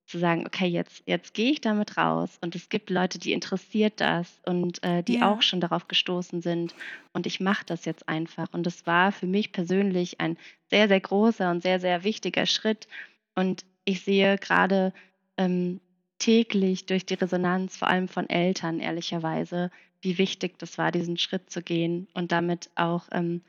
zu 0.09 0.19
sagen, 0.19 0.47
okay, 0.47 0.67
jetzt, 0.67 1.03
jetzt 1.07 1.35
gehe 1.35 1.53
ich 1.53 1.61
damit 1.61 1.99
raus 1.99 2.38
und 2.41 2.55
es 2.55 2.71
gibt 2.71 2.88
Leute, 2.88 3.19
die 3.19 3.33
interessiert 3.33 4.00
das 4.00 4.41
und 4.47 4.83
äh, 4.83 5.03
die 5.03 5.19
ja. 5.19 5.31
auch 5.31 5.43
schon 5.43 5.61
darauf 5.61 5.87
gestoßen 5.87 6.41
sind 6.41 6.75
und 7.12 7.27
ich 7.27 7.41
mache 7.41 7.67
das 7.67 7.85
jetzt 7.85 8.09
einfach. 8.09 8.49
Und 8.53 8.65
das 8.65 8.87
war 8.87 9.12
für 9.12 9.27
mich 9.27 9.53
persönlich 9.53 10.19
ein 10.19 10.38
sehr, 10.71 10.88
sehr 10.88 11.00
großer 11.00 11.50
und 11.50 11.62
sehr, 11.62 11.79
sehr 11.79 12.05
wichtiger 12.05 12.47
Schritt. 12.47 12.88
Und 13.35 13.67
ich 13.85 14.03
sehe 14.03 14.38
gerade 14.38 14.95
ähm, 15.37 15.81
täglich 16.19 16.87
durch 16.87 17.05
die 17.05 17.15
Resonanz, 17.15 17.77
vor 17.77 17.88
allem 17.88 18.09
von 18.09 18.31
Eltern, 18.31 18.81
ehrlicherweise, 18.81 19.71
wie 20.00 20.17
wichtig 20.17 20.59
das 20.59 20.79
war, 20.79 20.91
diesen 20.91 21.19
Schritt 21.19 21.50
zu 21.50 21.62
gehen 21.62 22.09
und 22.15 22.33
damit 22.33 22.71
auch 22.77 23.09
ähm, 23.12 23.43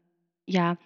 ja, 0.46 0.78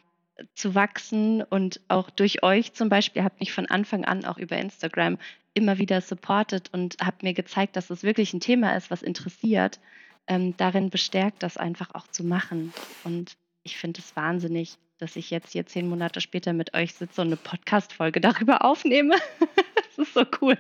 zu 0.54 0.76
wachsen 0.76 1.42
und 1.42 1.82
auch 1.88 2.10
durch 2.10 2.44
euch 2.44 2.74
zum 2.74 2.90
Beispiel, 2.90 3.24
habt 3.24 3.40
mich 3.40 3.52
von 3.52 3.66
Anfang 3.68 4.06
an 4.06 4.26
auch 4.26 4.38
über 4.38 4.58
Instagram 4.58 5.18
immer 5.54 5.78
wieder 5.78 6.02
supportet 6.02 6.70
und 6.74 6.98
habt 7.00 7.24
mir 7.24 7.34
gezeigt, 7.34 7.76
dass 7.76 7.90
es 7.90 8.04
wirklich 8.04 8.34
ein 8.34 8.40
Thema 8.40 8.76
ist, 8.76 8.92
was 8.92 9.04
interessiert, 9.04 9.80
ähm, 10.28 10.56
darin 10.58 10.90
bestärkt, 10.90 11.44
das 11.44 11.58
einfach 11.58 11.94
auch 11.94 12.08
zu 12.08 12.24
machen. 12.24 12.74
Und 13.04 13.36
ich 13.64 13.78
finde 13.78 14.02
es 14.02 14.16
wahnsinnig, 14.16 14.78
dass 14.98 15.16
ich 15.16 15.30
jetzt 15.30 15.52
hier 15.52 15.66
zehn 15.66 15.88
Monate 15.88 16.22
später 16.22 16.54
mit 16.54 16.74
euch 16.74 16.94
sitze 16.94 17.22
und 17.22 17.28
eine 17.28 17.38
Podcast-Folge 17.38 18.22
darüber 18.22 18.64
aufnehme. 18.64 19.16
das 19.76 20.08
ist 20.08 20.14
so 20.14 20.26
cool. 20.42 20.58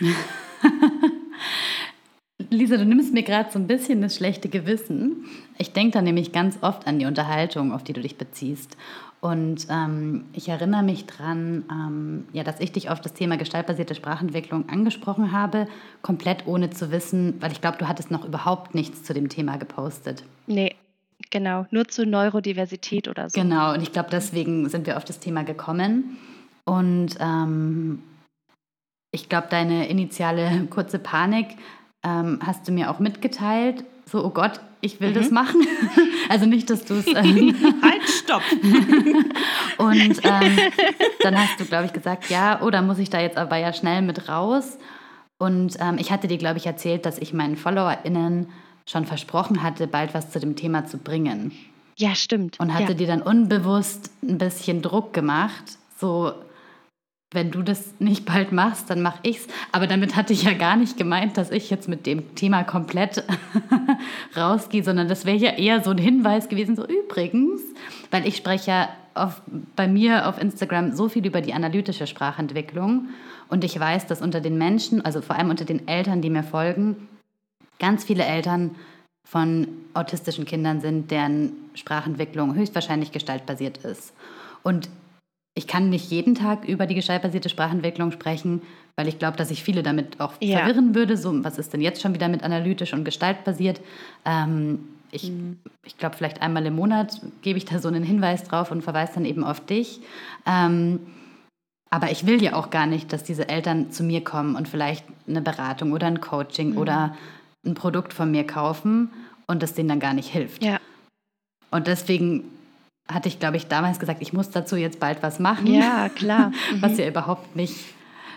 Lisa, 2.48 2.76
du 2.76 2.84
nimmst 2.84 3.12
mir 3.12 3.22
gerade 3.22 3.50
so 3.50 3.58
ein 3.58 3.66
bisschen 3.66 4.00
das 4.00 4.16
schlechte 4.16 4.48
Gewissen. 4.48 5.24
Ich 5.58 5.72
denke 5.72 5.92
da 5.92 6.02
nämlich 6.02 6.32
ganz 6.32 6.58
oft 6.62 6.86
an 6.86 6.98
die 6.98 7.06
Unterhaltung, 7.06 7.72
auf 7.72 7.84
die 7.84 7.92
du 7.92 8.00
dich 8.00 8.16
beziehst. 8.16 8.76
Und 9.20 9.66
ähm, 9.68 10.24
ich 10.32 10.48
erinnere 10.48 10.82
mich 10.82 11.04
daran, 11.04 11.64
ähm, 11.70 12.24
ja, 12.32 12.42
dass 12.42 12.58
ich 12.60 12.72
dich 12.72 12.88
auf 12.88 13.02
das 13.02 13.12
Thema 13.12 13.36
gestaltbasierte 13.36 13.94
Sprachentwicklung 13.94 14.68
angesprochen 14.70 15.32
habe, 15.32 15.68
komplett 16.00 16.46
ohne 16.46 16.70
zu 16.70 16.90
wissen, 16.90 17.34
weil 17.40 17.52
ich 17.52 17.60
glaube, 17.60 17.76
du 17.76 17.86
hattest 17.86 18.10
noch 18.10 18.24
überhaupt 18.24 18.74
nichts 18.74 19.02
zu 19.02 19.12
dem 19.12 19.28
Thema 19.28 19.58
gepostet. 19.58 20.24
Nee, 20.46 20.74
genau, 21.30 21.66
nur 21.70 21.86
zu 21.86 22.06
Neurodiversität 22.06 23.08
oder 23.08 23.28
so. 23.28 23.38
Genau, 23.38 23.74
und 23.74 23.82
ich 23.82 23.92
glaube, 23.92 24.08
deswegen 24.10 24.70
sind 24.70 24.86
wir 24.86 24.96
auf 24.96 25.04
das 25.04 25.20
Thema 25.20 25.44
gekommen. 25.44 26.16
Und 26.64 27.16
ähm, 27.20 28.02
ich 29.12 29.28
glaube, 29.28 29.48
deine 29.50 29.88
initiale 29.88 30.66
kurze 30.70 30.98
Panik 30.98 31.56
ähm, 32.02 32.40
hast 32.44 32.66
du 32.66 32.72
mir 32.72 32.90
auch 32.90 32.98
mitgeteilt. 32.98 33.84
So, 34.06 34.24
oh 34.24 34.30
Gott, 34.30 34.60
ich 34.80 35.00
will 35.00 35.10
mhm. 35.10 35.14
das 35.14 35.30
machen. 35.30 35.66
also 36.28 36.46
nicht, 36.46 36.70
dass 36.70 36.84
du 36.84 36.94
es. 36.94 37.06
Ähm 37.14 37.54
halt, 37.82 38.02
stopp! 38.08 38.42
und 39.78 40.20
ähm, 40.24 40.58
dann 41.22 41.38
hast 41.38 41.60
du, 41.60 41.64
glaube 41.64 41.86
ich, 41.86 41.92
gesagt, 41.92 42.30
ja, 42.30 42.62
oder 42.62 42.80
oh, 42.80 42.86
muss 42.86 42.98
ich 42.98 43.10
da 43.10 43.20
jetzt 43.20 43.36
aber 43.36 43.56
ja 43.56 43.72
schnell 43.72 44.02
mit 44.02 44.28
raus? 44.28 44.78
Und 45.38 45.76
ähm, 45.80 45.96
ich 45.98 46.10
hatte 46.12 46.28
dir, 46.28 46.38
glaube 46.38 46.58
ich, 46.58 46.66
erzählt, 46.66 47.06
dass 47.06 47.18
ich 47.18 47.32
meinen 47.32 47.56
FollowerInnen 47.56 48.48
schon 48.86 49.06
versprochen 49.06 49.62
hatte, 49.62 49.86
bald 49.86 50.14
was 50.14 50.30
zu 50.30 50.40
dem 50.40 50.56
Thema 50.56 50.86
zu 50.86 50.98
bringen. 50.98 51.52
Ja, 51.96 52.14
stimmt. 52.14 52.58
Und 52.60 52.72
hatte 52.72 52.92
ja. 52.92 52.94
dir 52.94 53.06
dann 53.06 53.22
unbewusst 53.22 54.10
ein 54.22 54.38
bisschen 54.38 54.82
Druck 54.82 55.12
gemacht, 55.12 55.78
so 55.98 56.32
wenn 57.32 57.52
du 57.52 57.62
das 57.62 57.94
nicht 58.00 58.24
bald 58.24 58.50
machst, 58.50 58.90
dann 58.90 59.02
mache 59.02 59.20
ich's. 59.22 59.46
Aber 59.70 59.86
damit 59.86 60.16
hatte 60.16 60.32
ich 60.32 60.42
ja 60.42 60.52
gar 60.52 60.76
nicht 60.76 60.96
gemeint, 60.96 61.36
dass 61.36 61.50
ich 61.50 61.70
jetzt 61.70 61.88
mit 61.88 62.06
dem 62.06 62.34
Thema 62.34 62.64
komplett 62.64 63.22
rausgehe, 64.36 64.82
sondern 64.82 65.08
das 65.08 65.24
wäre 65.24 65.36
ja 65.36 65.52
eher 65.52 65.82
so 65.82 65.90
ein 65.90 65.98
Hinweis 65.98 66.48
gewesen, 66.48 66.74
so 66.74 66.84
übrigens, 66.84 67.60
weil 68.10 68.26
ich 68.26 68.36
spreche 68.36 68.70
ja 68.70 68.88
auf, 69.14 69.42
bei 69.76 69.86
mir 69.86 70.28
auf 70.28 70.40
Instagram 70.40 70.92
so 70.92 71.08
viel 71.08 71.24
über 71.24 71.40
die 71.40 71.52
analytische 71.52 72.06
Sprachentwicklung 72.06 73.08
und 73.48 73.64
ich 73.64 73.78
weiß, 73.78 74.06
dass 74.06 74.22
unter 74.22 74.40
den 74.40 74.58
Menschen, 74.58 75.04
also 75.04 75.20
vor 75.20 75.36
allem 75.36 75.50
unter 75.50 75.64
den 75.64 75.86
Eltern, 75.86 76.22
die 76.22 76.30
mir 76.30 76.44
folgen, 76.44 77.08
ganz 77.78 78.04
viele 78.04 78.24
Eltern 78.24 78.76
von 79.24 79.68
autistischen 79.94 80.44
Kindern 80.44 80.80
sind, 80.80 81.10
deren 81.10 81.52
Sprachentwicklung 81.74 82.54
höchstwahrscheinlich 82.54 83.12
gestaltbasiert 83.12 83.78
ist. 83.78 84.12
Und 84.62 84.88
ich 85.54 85.66
kann 85.66 85.90
nicht 85.90 86.10
jeden 86.10 86.34
Tag 86.34 86.64
über 86.66 86.86
die 86.86 86.94
gestaltbasierte 86.94 87.48
Sprachentwicklung 87.48 88.12
sprechen, 88.12 88.62
weil 88.96 89.08
ich 89.08 89.18
glaube, 89.18 89.36
dass 89.36 89.50
ich 89.50 89.62
viele 89.62 89.82
damit 89.82 90.20
auch 90.20 90.32
ja. 90.40 90.58
verwirren 90.58 90.94
würde. 90.94 91.16
So, 91.16 91.44
was 91.44 91.58
ist 91.58 91.72
denn 91.72 91.80
jetzt 91.80 92.00
schon 92.00 92.14
wieder 92.14 92.28
mit 92.28 92.42
analytisch 92.42 92.92
und 92.92 93.04
gestaltbasiert? 93.04 93.80
Ähm, 94.24 94.80
ich, 95.10 95.30
mhm. 95.30 95.58
ich 95.84 95.98
glaube, 95.98 96.16
vielleicht 96.16 96.40
einmal 96.40 96.64
im 96.66 96.76
Monat 96.76 97.20
gebe 97.42 97.58
ich 97.58 97.64
da 97.64 97.78
so 97.78 97.88
einen 97.88 98.04
Hinweis 98.04 98.44
drauf 98.44 98.70
und 98.70 98.82
verweise 98.82 99.14
dann 99.14 99.24
eben 99.24 99.42
auf 99.42 99.64
dich. 99.64 100.00
Ähm, 100.46 101.00
aber 101.90 102.12
ich 102.12 102.24
will 102.24 102.40
ja 102.40 102.54
auch 102.54 102.70
gar 102.70 102.86
nicht, 102.86 103.12
dass 103.12 103.24
diese 103.24 103.48
Eltern 103.48 103.90
zu 103.90 104.04
mir 104.04 104.22
kommen 104.22 104.54
und 104.54 104.68
vielleicht 104.68 105.04
eine 105.26 105.40
Beratung 105.40 105.92
oder 105.92 106.06
ein 106.06 106.20
Coaching 106.20 106.72
mhm. 106.72 106.78
oder 106.78 107.16
ein 107.66 107.74
Produkt 107.74 108.12
von 108.12 108.30
mir 108.30 108.46
kaufen 108.46 109.10
und 109.46 109.62
das 109.62 109.74
denen 109.74 109.88
dann 109.88 110.00
gar 110.00 110.14
nicht 110.14 110.28
hilft. 110.28 110.62
Ja. 110.62 110.78
Und 111.72 111.88
deswegen 111.88 112.44
hatte 113.12 113.28
ich, 113.28 113.38
glaube 113.38 113.56
ich, 113.56 113.66
damals 113.66 113.98
gesagt, 113.98 114.22
ich 114.22 114.32
muss 114.32 114.50
dazu 114.50 114.76
jetzt 114.76 115.00
bald 115.00 115.22
was 115.22 115.38
machen. 115.38 115.66
Ja, 115.66 116.08
klar. 116.08 116.52
Was 116.80 116.96
ja 116.96 117.06
überhaupt 117.06 117.56
nicht 117.56 117.74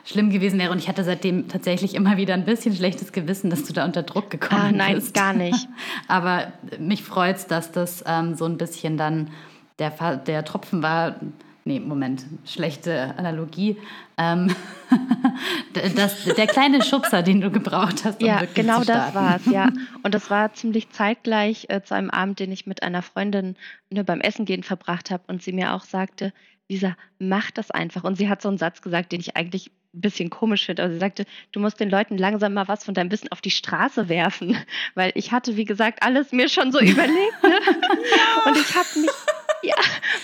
schlimm 0.05 0.29
gewesen 0.29 0.59
wäre. 0.59 0.71
Und 0.71 0.79
ich 0.79 0.87
hatte 0.87 1.03
seitdem 1.03 1.47
tatsächlich 1.47 1.95
immer 1.95 2.17
wieder 2.17 2.33
ein 2.33 2.45
bisschen 2.45 2.75
schlechtes 2.75 3.11
Gewissen, 3.11 3.49
dass 3.49 3.63
du 3.63 3.73
da 3.73 3.85
unter 3.85 4.03
Druck 4.03 4.29
gekommen 4.29 4.61
ah, 4.61 4.71
nein, 4.71 4.95
bist. 4.95 5.13
Gar 5.13 5.33
nicht. 5.33 5.67
Aber 6.07 6.51
mich 6.79 7.03
freut 7.03 7.37
es, 7.37 7.47
dass 7.47 7.71
das 7.71 8.03
ähm, 8.05 8.35
so 8.35 8.45
ein 8.45 8.57
bisschen 8.57 8.97
dann 8.97 9.29
der, 9.79 9.91
der 10.17 10.43
Tropfen 10.45 10.83
war, 10.83 11.15
Nee, 11.65 11.79
Moment, 11.79 12.25
schlechte 12.45 13.17
Analogie. 13.17 13.77
Ähm, 14.17 14.53
das, 15.95 16.25
der 16.25 16.47
kleine 16.47 16.83
Schubser, 16.83 17.23
den 17.23 17.39
du 17.39 17.51
gebraucht 17.51 18.03
hast, 18.03 18.21
um 18.21 18.27
ja, 18.27 18.43
genau 18.53 18.83
das 18.83 19.15
war 19.15 19.37
es, 19.37 19.45
ja. 19.45 19.69
Und 20.03 20.13
das 20.13 20.29
war 20.29 20.53
ziemlich 20.53 20.89
zeitgleich 20.89 21.67
äh, 21.69 21.81
zu 21.81 21.95
einem 21.95 22.09
Abend, 22.09 22.39
den 22.39 22.51
ich 22.51 22.65
mit 22.65 22.83
einer 22.83 23.01
Freundin 23.01 23.55
nur 23.89 24.03
beim 24.03 24.19
Essen 24.19 24.43
gehen 24.45 24.63
verbracht 24.63 25.09
habe 25.09 25.23
und 25.27 25.41
sie 25.41 25.53
mir 25.53 25.73
auch 25.73 25.83
sagte, 25.83 26.33
Lisa, 26.67 26.95
mach 27.17 27.51
das 27.51 27.71
einfach. 27.71 28.03
Und 28.03 28.17
sie 28.17 28.29
hat 28.29 28.41
so 28.41 28.49
einen 28.49 28.57
Satz 28.57 28.81
gesagt, 28.81 29.11
den 29.11 29.19
ich 29.19 29.35
eigentlich 29.37 29.71
ein 29.93 30.01
bisschen 30.01 30.29
komisch 30.29 30.65
finde. 30.65 30.83
Also 30.83 30.93
sie 30.93 30.99
sagte, 30.99 31.25
du 31.51 31.59
musst 31.59 31.79
den 31.79 31.89
Leuten 31.89 32.17
langsam 32.17 32.53
mal 32.53 32.67
was 32.67 32.83
von 32.83 32.93
deinem 32.93 33.11
Wissen 33.11 33.31
auf 33.31 33.41
die 33.41 33.51
Straße 33.51 34.09
werfen. 34.09 34.57
Weil 34.95 35.11
ich 35.15 35.31
hatte, 35.31 35.55
wie 35.55 35.65
gesagt, 35.65 36.03
alles 36.03 36.31
mir 36.31 36.49
schon 36.49 36.71
so 36.71 36.79
überlegt. 36.79 37.43
Ne? 37.43 37.49
ja. 37.51 38.49
Und 38.49 38.57
ich 38.57 38.75
habe 38.75 38.87
mich 38.99 39.11
ja, 39.63 39.75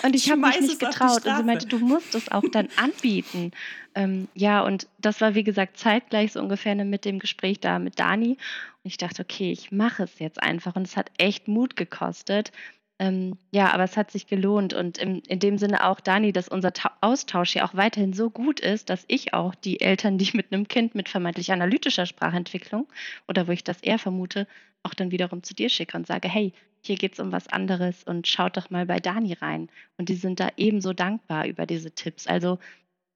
und 0.03 0.15
ich 0.15 0.29
habe 0.29 0.41
mich 0.41 0.61
nicht 0.61 0.79
getraut. 0.79 1.25
Und 1.25 1.37
sie 1.37 1.43
meinte, 1.43 1.67
du 1.67 1.79
musst 1.79 2.13
es 2.15 2.29
auch 2.31 2.43
dann 2.51 2.69
anbieten. 2.75 3.51
Ähm, 3.95 4.27
ja, 4.35 4.61
und 4.61 4.87
das 4.99 5.21
war, 5.21 5.35
wie 5.35 5.43
gesagt, 5.43 5.77
zeitgleich 5.77 6.33
so 6.33 6.39
ungefähr 6.39 6.75
mit 6.75 7.05
dem 7.05 7.19
Gespräch 7.19 7.59
da 7.59 7.79
mit 7.79 7.99
Dani. 7.99 8.31
Und 8.31 8.37
ich 8.83 8.97
dachte, 8.97 9.23
okay, 9.23 9.51
ich 9.51 9.71
mache 9.71 10.03
es 10.03 10.19
jetzt 10.19 10.41
einfach. 10.41 10.75
Und 10.75 10.87
es 10.87 10.95
hat 10.95 11.11
echt 11.17 11.47
Mut 11.47 11.75
gekostet. 11.75 12.51
Ähm, 13.01 13.37
ja, 13.51 13.71
aber 13.71 13.85
es 13.85 13.95
hat 13.95 14.11
sich 14.11 14.27
gelohnt 14.27 14.73
und 14.73 14.97
im, 14.97 15.23
in 15.25 15.39
dem 15.39 15.57
Sinne 15.57 15.85
auch, 15.85 16.01
Dani, 16.01 16.33
dass 16.33 16.49
unser 16.49 16.73
Ta 16.73 16.91
Austausch 16.99 17.55
ja 17.55 17.65
auch 17.65 17.73
weiterhin 17.73 18.11
so 18.11 18.29
gut 18.29 18.59
ist, 18.59 18.89
dass 18.89 19.05
ich 19.07 19.33
auch 19.33 19.55
die 19.55 19.79
Eltern, 19.79 20.17
die 20.17 20.29
mit 20.33 20.51
einem 20.51 20.67
Kind 20.67 20.95
mit 20.95 21.07
vermeintlich 21.07 21.53
analytischer 21.53 22.05
Sprachentwicklung 22.05 22.87
oder 23.29 23.47
wo 23.47 23.53
ich 23.53 23.63
das 23.63 23.79
eher 23.79 23.99
vermute, 23.99 24.47
auch 24.83 24.93
dann 24.93 25.11
wiederum 25.11 25.43
zu 25.43 25.53
dir 25.53 25.69
schicke 25.69 25.95
und 25.95 26.07
sage, 26.07 26.27
hey, 26.27 26.51
hier 26.81 26.95
geht 26.95 27.13
es 27.13 27.19
um 27.19 27.31
was 27.31 27.47
anderes 27.47 28.03
und 28.03 28.27
schaut 28.27 28.57
doch 28.57 28.69
mal 28.69 28.85
bei 28.85 28.99
Dani 28.99 29.33
rein. 29.33 29.69
Und 29.97 30.09
die 30.09 30.15
sind 30.15 30.39
da 30.39 30.49
ebenso 30.57 30.93
dankbar 30.93 31.45
über 31.45 31.65
diese 31.65 31.91
Tipps. 31.91 32.27
Also 32.27 32.59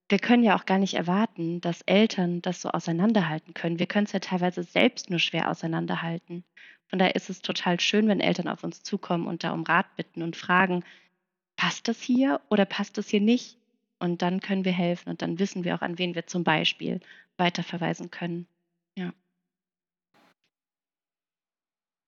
wir 0.08 0.18
können 0.18 0.44
ja 0.44 0.56
auch 0.56 0.66
gar 0.66 0.78
nicht 0.78 0.94
erwarten, 0.94 1.60
dass 1.60 1.82
Eltern 1.82 2.42
das 2.42 2.60
so 2.60 2.68
auseinanderhalten 2.70 3.54
können. 3.54 3.78
Wir 3.78 3.86
können 3.86 4.06
es 4.06 4.12
ja 4.12 4.20
teilweise 4.20 4.62
selbst 4.62 5.10
nur 5.10 5.18
schwer 5.18 5.50
auseinanderhalten. 5.50 6.44
Von 6.88 6.98
daher 6.98 7.16
ist 7.16 7.30
es 7.30 7.40
total 7.40 7.80
schön, 7.80 8.06
wenn 8.08 8.20
Eltern 8.20 8.48
auf 8.48 8.62
uns 8.64 8.82
zukommen 8.82 9.26
und 9.26 9.44
da 9.44 9.52
um 9.52 9.64
Rat 9.64 9.96
bitten 9.96 10.22
und 10.22 10.36
fragen, 10.36 10.84
passt 11.56 11.88
das 11.88 12.00
hier 12.02 12.40
oder 12.50 12.64
passt 12.66 12.98
das 12.98 13.08
hier 13.08 13.20
nicht? 13.20 13.58
Und 13.98 14.22
dann 14.22 14.40
können 14.40 14.64
wir 14.64 14.72
helfen 14.72 15.08
und 15.08 15.22
dann 15.22 15.38
wissen 15.38 15.64
wir 15.64 15.74
auch, 15.74 15.80
an 15.82 15.98
wen 15.98 16.14
wir 16.14 16.26
zum 16.26 16.44
Beispiel 16.44 17.00
weiterverweisen 17.38 18.10
können. 18.10 18.46
Ja. 18.96 19.12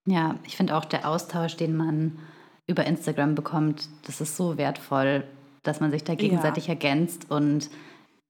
Ja, 0.06 0.36
ich 0.44 0.56
finde 0.56 0.76
auch 0.76 0.84
der 0.84 1.08
Austausch, 1.08 1.56
den 1.56 1.76
man 1.76 2.18
über 2.66 2.84
Instagram 2.86 3.34
bekommt, 3.34 3.88
das 4.06 4.20
ist 4.20 4.36
so 4.36 4.56
wertvoll, 4.56 5.24
dass 5.62 5.80
man 5.80 5.90
sich 5.90 6.04
da 6.04 6.14
gegenseitig 6.14 6.66
ja. 6.66 6.74
ergänzt 6.74 7.30
und 7.30 7.70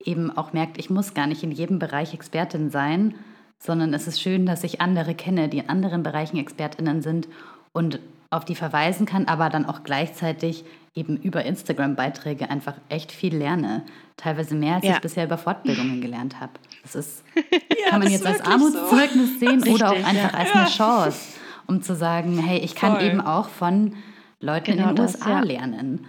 eben 0.01 0.37
auch 0.37 0.53
merkt, 0.53 0.79
ich 0.79 0.91
muss 0.91 1.15
gar 1.15 1.27
nicht 1.27 1.43
in 1.43 1.53
jedem 1.53 1.79
Bereich 1.79 2.15
Expertin 2.15 2.71
sein, 2.71 3.15
sondern 3.59 3.95
es 3.95 4.07
ist 4.07 4.21
schön, 4.21 4.47
dass 4.47 4.65
ich 4.65 4.81
andere 4.81 5.15
kenne, 5.15 5.49
die 5.49 5.59
in 5.59 5.69
anderen 5.69 6.03
Bereichen 6.03 6.37
ExpertInnen 6.37 7.03
sind 7.03 7.29
und 7.73 8.01
auf 8.31 8.45
die 8.45 8.55
verweisen 8.55 9.07
kann, 9.07 9.27
aber 9.27 9.49
dann 9.49 9.67
auch 9.67 9.83
gleichzeitig 9.83 10.65
eben 10.95 11.17
über 11.19 11.45
Instagram-Beiträge 11.45 12.51
einfach 12.51 12.75
echt 12.89 13.13
viel 13.13 13.37
lerne. 13.37 13.83
Teilweise 14.17 14.55
mehr, 14.55 14.77
als 14.77 14.85
ja. 14.85 14.95
ich 14.95 15.01
bisher 15.01 15.25
über 15.25 15.37
Fortbildungen 15.37 16.01
gelernt 16.01 16.41
habe. 16.41 16.53
Das 16.83 16.95
ist, 16.95 17.23
ja, 17.35 17.91
kann 17.91 18.01
man 18.01 18.11
jetzt 18.11 18.27
als 18.27 18.41
Armutszeugnis 18.41 19.35
so. 19.35 19.39
sehen 19.39 19.63
Richtig, 19.63 19.75
oder 19.75 19.91
auch 19.91 20.05
einfach 20.05 20.33
ja. 20.33 20.39
als 20.39 20.53
eine 20.53 20.67
Chance, 20.69 21.39
um 21.67 21.83
zu 21.83 21.95
sagen, 21.95 22.39
hey, 22.39 22.59
ich 22.59 22.75
kann 22.75 22.97
Voll. 22.97 23.05
eben 23.05 23.21
auch 23.21 23.49
von 23.49 23.97
Leuten 24.41 24.73
genau 24.73 24.91
in 24.91 24.97
den 24.97 24.97
das, 24.97 25.17
USA 25.17 25.41
lernen. 25.41 26.07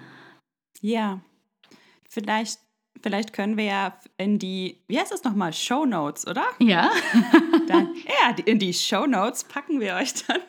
Ja, 0.81 1.19
vielleicht, 2.09 2.59
vielleicht 3.01 3.33
können 3.33 3.57
wir 3.57 3.65
ja 3.65 3.97
in 4.17 4.39
die, 4.39 4.83
wie 4.87 4.99
heißt 4.99 5.11
das 5.11 5.23
nochmal, 5.23 5.53
Show 5.53 5.85
Notes, 5.85 6.27
oder? 6.27 6.45
Ja. 6.59 6.91
Dann, 7.67 7.95
ja, 8.05 8.35
in 8.45 8.59
die 8.59 8.73
Show 8.73 9.05
Notes 9.05 9.43
packen 9.43 9.79
wir 9.79 9.95
euch 9.95 10.13
dann 10.25 10.41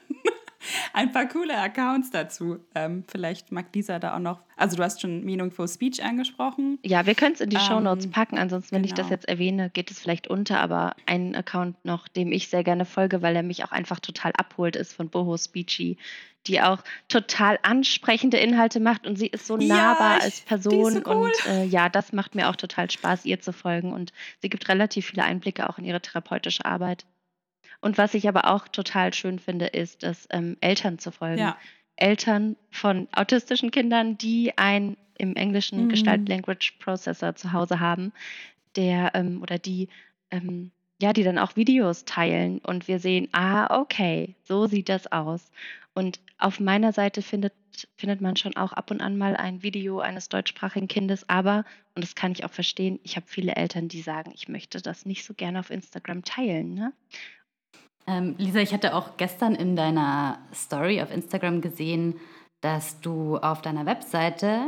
ein 0.93 1.13
paar 1.13 1.27
coole 1.29 1.57
Accounts 1.57 2.11
dazu. 2.11 2.59
Ähm, 2.75 3.05
vielleicht 3.07 3.53
mag 3.53 3.67
Lisa 3.75 3.99
da 3.99 4.15
auch 4.15 4.21
noch. 4.21 4.41
Also, 4.57 4.77
du 4.77 4.83
hast 4.83 5.01
schon 5.01 5.25
Meaningful 5.25 5.69
Speech 5.69 6.03
angesprochen. 6.03 6.79
Ja, 6.85 7.07
wir 7.07 7.15
können 7.15 7.35
es 7.35 7.41
in 7.41 7.51
die 7.51 7.57
ähm, 7.57 7.63
Show 7.63 7.81
Notes 7.81 8.11
packen. 8.11 8.39
Ansonsten, 8.39 8.75
wenn 8.75 8.83
genau. 8.83 8.93
ich 8.93 8.95
das 8.95 9.07
genau. 9.07 9.15
jetzt 9.15 9.29
erwähne, 9.29 9.71
geht 9.71 9.91
es 9.91 10.01
vielleicht 10.01 10.29
unter. 10.29 10.61
Aber 10.61 10.95
ein 11.07 11.35
Account 11.35 11.85
noch, 11.85 12.09
dem 12.09 12.33
ich 12.33 12.49
sehr 12.49 12.65
gerne 12.65 12.85
folge, 12.85 13.23
weil 13.23 13.37
er 13.37 13.43
mich 13.43 13.65
auch 13.65 13.73
einfach 13.73 14.01
total 14.01 14.33
abholt, 14.33 14.77
ist 14.77 14.93
von 14.93 15.09
Boho 15.09 15.37
Speechy, 15.37 15.97
die 16.47 16.61
auch 16.61 16.83
total 17.09 17.59
ansprechende 17.63 18.39
Inhalte 18.39 18.81
macht 18.81 19.07
und 19.07 19.17
sie 19.17 19.27
ist 19.27 19.47
so 19.47 19.57
nahbar 19.57 20.19
ja, 20.19 20.23
als 20.23 20.41
Person. 20.41 20.93
So 20.93 21.03
cool. 21.07 21.15
Und 21.15 21.47
äh, 21.47 21.65
ja, 21.65 21.89
das 21.89 22.13
macht 22.13 22.35
mir 22.35 22.49
auch 22.49 22.57
total 22.57 22.91
Spaß, 22.91 23.25
ihr 23.27 23.41
zu 23.41 23.53
folgen. 23.53 23.93
Und 23.93 24.13
sie 24.41 24.49
gibt 24.49 24.69
relativ 24.69 25.07
viele 25.07 25.25
Einblicke 25.25 25.69
auch 25.69 25.79
in 25.79 25.85
ihre 25.85 26.01
therapeutische 26.01 26.65
Arbeit. 26.65 27.05
Und 27.81 27.99
was 27.99 28.15
ich 28.15 28.29
aber 28.29 28.51
auch 28.51 28.69
total 28.69 29.15
schön 29.15 29.39
finde, 29.39 29.67
ist, 29.67 30.03
dass 30.03 30.27
ähm, 30.31 30.57
Eltern 30.61 30.99
zu 30.99 31.13
folgen. 31.13 31.39
Ja. 31.39 31.57
Eltern 31.97 32.57
von 32.71 33.09
autistischen 33.13 33.71
Kindern, 33.71 34.19
die 34.19 34.57
ein 34.57 34.97
im 35.17 35.35
Englischen 35.35 35.85
mhm. 35.85 35.89
Gestalt 35.89 36.29
Language 36.29 36.79
Processor 36.79 37.35
zu 37.35 37.53
Hause 37.53 37.81
haben, 37.81 38.13
der 38.77 39.13
ähm, 39.15 39.43
oder 39.43 39.59
die 39.59 39.89
ähm, 40.31 40.71
ja, 41.01 41.13
die 41.13 41.23
dann 41.23 41.39
auch 41.39 41.57
Videos 41.57 42.05
teilen 42.05 42.59
und 42.59 42.89
wir 42.89 42.99
sehen, 42.99 43.29
ah, 43.33 43.81
okay, 43.81 44.35
so 44.43 44.67
sieht 44.67 44.89
das 44.89 45.11
aus. 45.13 45.51
Und 45.95 46.21
auf 46.39 46.61
meiner 46.61 46.93
Seite 46.93 47.23
findet, 47.23 47.53
findet 47.97 48.21
man 48.21 48.37
schon 48.37 48.57
auch 48.57 48.73
ab 48.73 48.91
und 48.91 49.01
an 49.01 49.17
mal 49.17 49.37
ein 49.37 49.63
Video 49.63 50.01
eines 50.01 50.29
deutschsprachigen 50.29 50.89
Kindes, 50.89 51.29
aber, 51.29 51.65
und 51.95 52.03
das 52.03 52.17
kann 52.17 52.33
ich 52.33 52.45
auch 52.45 52.51
verstehen, 52.51 52.99
ich 53.05 53.17
habe 53.17 53.27
viele 53.29 53.55
Eltern, 53.55 53.89
die 53.89 54.03
sagen, 54.03 54.33
ich 54.35 54.49
möchte 54.49 54.83
das 54.83 55.07
nicht 55.07 55.25
so 55.25 55.35
gerne 55.35 55.61
auf 55.61 55.71
Instagram 55.71 56.25
teilen. 56.25 56.75
Ne? 56.75 56.93
Ähm, 58.09 58.35
Lisa, 58.39 58.61
ich 58.61 58.73
hatte 58.73 58.95
auch 58.95 59.19
gestern 59.19 59.55
in 59.55 59.77
deiner 59.77 60.39
Story 60.55 61.03
auf 61.03 61.13
Instagram 61.13 61.61
gesehen, 61.61 62.15
dass 62.63 63.01
du 63.01 63.37
auf 63.37 63.61
deiner 63.61 63.85
Webseite 63.85 64.63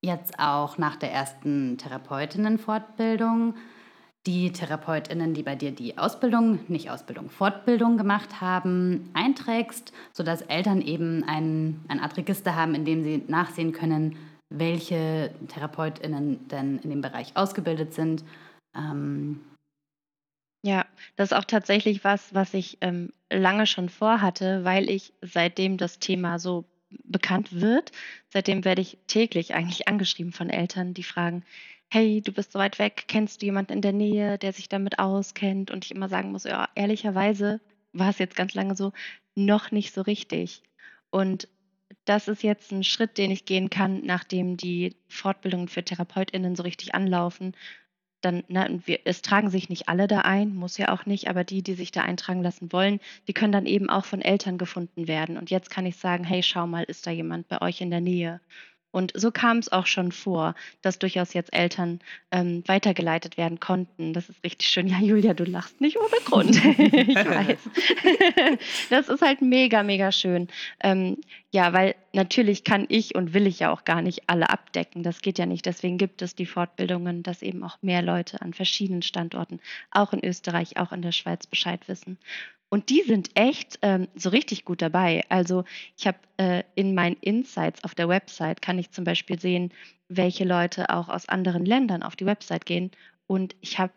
jetzt 0.00 0.38
auch 0.38 0.78
nach 0.78 0.94
der 0.96 1.12
ersten 1.12 1.78
Therapeutinnenfortbildung 1.78 3.54
die 4.26 4.52
Therapeutinnen, 4.52 5.34
die 5.34 5.42
bei 5.42 5.56
dir 5.56 5.72
die 5.72 5.98
Ausbildung, 5.98 6.60
nicht 6.68 6.90
Ausbildung, 6.90 7.28
Fortbildung 7.28 7.96
gemacht 7.96 8.40
haben, 8.40 9.10
einträgst, 9.14 9.92
sodass 10.12 10.42
Eltern 10.42 10.80
eben 10.80 11.24
ein, 11.24 11.84
ein 11.88 11.98
Art 11.98 12.16
Register 12.16 12.54
haben, 12.54 12.76
in 12.76 12.84
dem 12.84 13.02
sie 13.02 13.24
nachsehen 13.26 13.72
können, 13.72 14.16
welche 14.48 15.34
Therapeutinnen 15.48 16.46
denn 16.48 16.78
in 16.78 16.90
dem 16.90 17.00
Bereich 17.00 17.36
ausgebildet 17.36 17.94
sind. 17.94 18.22
Ähm, 18.76 19.40
das 21.16 21.30
ist 21.30 21.38
auch 21.38 21.44
tatsächlich 21.44 22.04
was, 22.04 22.34
was 22.34 22.54
ich 22.54 22.78
ähm, 22.80 23.12
lange 23.30 23.66
schon 23.66 23.88
vorhatte, 23.88 24.64
weil 24.64 24.90
ich 24.90 25.12
seitdem 25.22 25.76
das 25.76 25.98
Thema 25.98 26.38
so 26.38 26.64
bekannt 27.04 27.60
wird, 27.60 27.92
seitdem 28.28 28.64
werde 28.64 28.82
ich 28.82 28.98
täglich 29.06 29.54
eigentlich 29.54 29.88
angeschrieben 29.88 30.32
von 30.32 30.50
Eltern, 30.50 30.94
die 30.94 31.02
fragen, 31.02 31.44
hey, 31.90 32.22
du 32.22 32.32
bist 32.32 32.52
so 32.52 32.58
weit 32.58 32.78
weg, 32.78 33.04
kennst 33.08 33.42
du 33.42 33.46
jemanden 33.46 33.74
in 33.74 33.82
der 33.82 33.92
Nähe, 33.92 34.38
der 34.38 34.52
sich 34.52 34.68
damit 34.68 34.98
auskennt? 34.98 35.70
Und 35.70 35.84
ich 35.84 35.90
immer 35.94 36.08
sagen 36.08 36.32
muss, 36.32 36.44
ja, 36.44 36.68
ehrlicherweise 36.74 37.60
war 37.92 38.08
es 38.08 38.18
jetzt 38.18 38.36
ganz 38.36 38.54
lange 38.54 38.74
so, 38.74 38.92
noch 39.34 39.70
nicht 39.70 39.92
so 39.92 40.00
richtig. 40.00 40.62
Und 41.10 41.48
das 42.04 42.28
ist 42.28 42.42
jetzt 42.42 42.72
ein 42.72 42.84
Schritt, 42.84 43.18
den 43.18 43.30
ich 43.30 43.44
gehen 43.44 43.70
kann, 43.70 44.00
nachdem 44.04 44.56
die 44.56 44.96
Fortbildungen 45.08 45.68
für 45.68 45.84
TherapeutInnen 45.84 46.56
so 46.56 46.62
richtig 46.62 46.94
anlaufen 46.94 47.54
dann, 48.22 48.44
ne, 48.48 48.80
wir, 48.84 49.00
es 49.04 49.22
tragen 49.22 49.50
sich 49.50 49.68
nicht 49.68 49.88
alle 49.88 50.06
da 50.06 50.20
ein, 50.20 50.54
muss 50.54 50.78
ja 50.78 50.90
auch 50.92 51.06
nicht, 51.06 51.28
aber 51.28 51.44
die, 51.44 51.62
die 51.62 51.74
sich 51.74 51.92
da 51.92 52.02
eintragen 52.02 52.42
lassen 52.42 52.72
wollen, 52.72 53.00
die 53.28 53.34
können 53.34 53.52
dann 53.52 53.66
eben 53.66 53.90
auch 53.90 54.04
von 54.04 54.22
Eltern 54.22 54.58
gefunden 54.58 55.08
werden. 55.08 55.36
Und 55.36 55.50
jetzt 55.50 55.70
kann 55.70 55.86
ich 55.86 55.96
sagen, 55.96 56.24
hey, 56.24 56.42
schau 56.42 56.66
mal, 56.66 56.84
ist 56.84 57.06
da 57.06 57.10
jemand 57.10 57.48
bei 57.48 57.60
euch 57.60 57.80
in 57.80 57.90
der 57.90 58.00
Nähe? 58.00 58.40
Und 58.92 59.12
so 59.14 59.30
kam 59.30 59.58
es 59.58 59.72
auch 59.72 59.86
schon 59.86 60.12
vor, 60.12 60.54
dass 60.82 60.98
durchaus 60.98 61.32
jetzt 61.34 61.52
Eltern 61.52 62.00
ähm, 62.30 62.62
weitergeleitet 62.66 63.36
werden 63.36 63.58
konnten. 63.58 64.12
Das 64.12 64.28
ist 64.28 64.44
richtig 64.44 64.68
schön. 64.68 64.86
Ja, 64.86 64.98
Julia, 65.00 65.34
du 65.34 65.44
lachst 65.44 65.80
nicht 65.80 65.96
ohne 65.96 66.20
Grund. 66.24 66.56
ich 66.78 67.16
weiß. 67.16 67.58
das 68.90 69.08
ist 69.08 69.22
halt 69.22 69.42
mega, 69.42 69.82
mega 69.82 70.12
schön. 70.12 70.48
Ähm, 70.80 71.16
ja, 71.50 71.72
weil 71.72 71.94
natürlich 72.12 72.64
kann 72.64 72.86
ich 72.88 73.14
und 73.14 73.34
will 73.34 73.46
ich 73.46 73.60
ja 73.60 73.72
auch 73.72 73.84
gar 73.84 74.02
nicht 74.02 74.28
alle 74.28 74.50
abdecken. 74.50 75.02
Das 75.02 75.22
geht 75.22 75.38
ja 75.38 75.46
nicht. 75.46 75.66
Deswegen 75.66 75.98
gibt 75.98 76.22
es 76.22 76.34
die 76.34 76.46
Fortbildungen, 76.46 77.22
dass 77.22 77.42
eben 77.42 77.64
auch 77.64 77.78
mehr 77.82 78.02
Leute 78.02 78.40
an 78.42 78.54
verschiedenen 78.54 79.02
Standorten, 79.02 79.60
auch 79.90 80.12
in 80.12 80.24
Österreich, 80.24 80.76
auch 80.76 80.92
in 80.92 81.02
der 81.02 81.12
Schweiz 81.12 81.46
Bescheid 81.46 81.88
wissen. 81.88 82.18
Und 82.72 82.88
die 82.88 83.02
sind 83.02 83.28
echt 83.34 83.78
ähm, 83.82 84.08
so 84.14 84.30
richtig 84.30 84.64
gut 84.64 84.80
dabei. 84.80 85.26
Also 85.28 85.64
ich 85.98 86.06
habe 86.06 86.16
äh, 86.38 86.62
in 86.74 86.94
meinen 86.94 87.18
Insights 87.20 87.84
auf 87.84 87.94
der 87.94 88.08
Website 88.08 88.62
kann 88.62 88.78
ich 88.78 88.90
zum 88.92 89.04
Beispiel 89.04 89.38
sehen, 89.38 89.74
welche 90.08 90.44
Leute 90.44 90.88
auch 90.88 91.10
aus 91.10 91.28
anderen 91.28 91.66
Ländern 91.66 92.02
auf 92.02 92.16
die 92.16 92.24
Website 92.24 92.64
gehen. 92.64 92.90
Und 93.26 93.54
ich 93.60 93.78
habe 93.78 93.92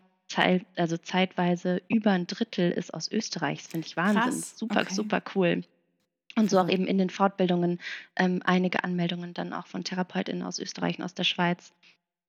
also 0.76 0.98
zeitweise 0.98 1.80
über 1.88 2.10
ein 2.10 2.26
Drittel 2.26 2.70
ist 2.70 2.92
aus 2.92 3.10
Österreich. 3.10 3.62
Das 3.62 3.68
finde 3.68 3.86
ich 3.86 3.96
Wahnsinn. 3.96 4.22
Krass. 4.24 4.58
Super, 4.58 4.80
okay. 4.82 4.92
super 4.92 5.22
cool. 5.34 5.62
Und 6.36 6.50
so 6.50 6.58
auch 6.58 6.68
eben 6.68 6.86
in 6.86 6.98
den 6.98 7.08
Fortbildungen 7.08 7.80
ähm, 8.14 8.42
einige 8.44 8.84
Anmeldungen 8.84 9.32
dann 9.32 9.54
auch 9.54 9.68
von 9.68 9.84
TherapeutInnen 9.84 10.42
aus 10.42 10.58
Österreich 10.58 10.98
und 10.98 11.04
aus 11.06 11.14
der 11.14 11.24
Schweiz. 11.24 11.72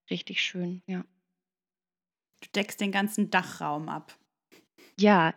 Richtig 0.10 0.42
schön, 0.42 0.82
ja. 0.88 1.04
Du 2.40 2.48
deckst 2.56 2.80
den 2.80 2.94
ganzen 2.94 3.32
Dachraum 3.32 3.90
ab. 3.90 4.18
Ja, 4.98 5.34